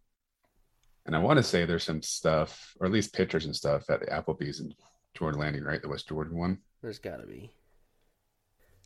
And 1.06 1.16
I 1.16 1.18
want 1.18 1.38
to 1.38 1.42
say 1.42 1.64
there's 1.64 1.84
some 1.84 2.02
stuff, 2.02 2.74
or 2.78 2.86
at 2.86 2.92
least 2.92 3.12
pictures 3.12 3.44
and 3.44 3.56
stuff 3.56 3.90
at 3.90 4.00
the 4.00 4.06
Applebee's 4.06 4.60
in 4.60 4.72
Jordan 5.14 5.40
Landing, 5.40 5.64
right? 5.64 5.82
The 5.82 5.88
West 5.88 6.08
Jordan 6.08 6.36
one. 6.36 6.58
There's 6.80 6.98
gotta 6.98 7.26
be. 7.26 7.52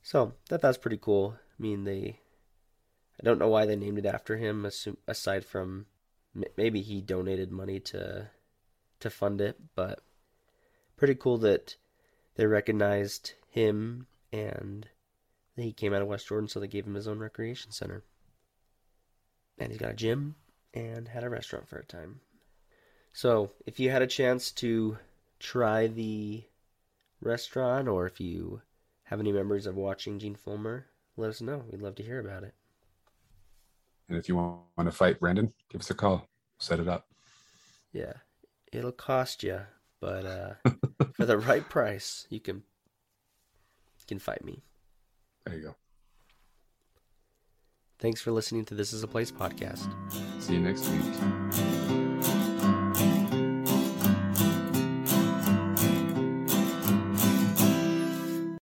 So 0.03 0.33
that 0.49 0.63
that's 0.63 0.79
pretty 0.79 0.99
cool. 0.99 1.37
I 1.37 1.63
mean, 1.63 1.85
they. 1.85 2.21
I 3.21 3.25
don't 3.25 3.39
know 3.39 3.49
why 3.49 3.67
they 3.67 3.77
named 3.77 3.99
it 3.99 4.07
after 4.07 4.37
him. 4.37 4.69
Aside 5.07 5.45
from 5.45 5.87
maybe 6.57 6.83
he 6.83 7.01
donated 7.01 7.51
money 7.51 7.81
to 7.81 8.29
to 9.01 9.11
fund 9.11 9.41
it, 9.41 9.59
but 9.75 10.01
pretty 10.97 11.15
cool 11.15 11.39
that 11.39 11.77
they 12.37 12.47
recognized 12.47 13.33
him 13.51 14.07
and 14.33 14.89
that 15.57 15.63
he 15.63 15.73
came 15.73 15.95
out 15.95 16.03
of 16.03 16.09
West 16.09 16.29
Jordan, 16.29 16.49
so 16.49 16.61
they 16.61 16.67
gave 16.67 16.87
him 16.87 16.95
his 16.95 17.09
own 17.09 17.19
recreation 17.19 17.73
center. 17.73 18.05
And 19.59 19.71
he's 19.71 19.81
got 19.81 19.93
a 19.93 19.95
gym 19.95 20.37
and 20.77 21.09
had 21.09 21.25
a 21.25 21.31
restaurant 21.31 21.67
for 21.67 21.79
a 21.79 21.85
time. 21.85 22.21
So 23.13 23.51
if 23.65 23.81
you 23.81 23.91
had 23.91 24.03
a 24.03 24.07
chance 24.07 24.53
to 24.53 24.99
try 25.41 25.87
the 25.87 26.45
restaurant 27.21 27.89
or 27.89 28.07
if 28.07 28.21
you 28.21 28.61
have 29.05 29.19
any 29.19 29.33
memories 29.33 29.67
of 29.67 29.75
watching 29.75 30.19
Gene 30.19 30.37
Fullmer, 30.37 30.85
let 31.17 31.31
us 31.31 31.41
know. 31.41 31.65
We'd 31.71 31.81
love 31.81 31.95
to 31.97 32.03
hear 32.03 32.21
about 32.21 32.43
it. 32.43 32.55
And 34.09 34.19
if 34.19 34.29
you 34.29 34.37
want, 34.37 34.61
to 34.79 34.93
fight 34.93 35.19
Brandon, 35.19 35.53
give 35.71 35.81
us 35.81 35.91
a 35.91 35.95
call. 35.95 36.29
Set 36.59 36.79
it 36.79 36.89
up. 36.89 37.07
Yeah, 37.93 38.13
it'll 38.71 38.93
cost 38.93 39.43
you, 39.43 39.61
but 40.01 40.27
uh, 40.27 40.55
for 41.15 41.25
the 41.25 41.39
right 41.39 41.67
price, 41.69 42.27
you 42.29 42.39
can 42.39 42.57
you 42.57 44.05
can 44.07 44.19
fight 44.19 44.45
me. 44.45 44.63
There 45.45 45.57
you 45.57 45.63
go. 45.63 45.77
Thanks 47.99 48.21
for 48.21 48.31
listening 48.31 48.67
to 48.67 48.75
This 48.75 48.93
Is 48.93 49.03
a 49.03 49.09
Place 49.09 49.33
podcast. 49.33 49.91
See 50.47 50.53
you 50.53 50.61
next 50.61 50.89
week. 50.91 51.46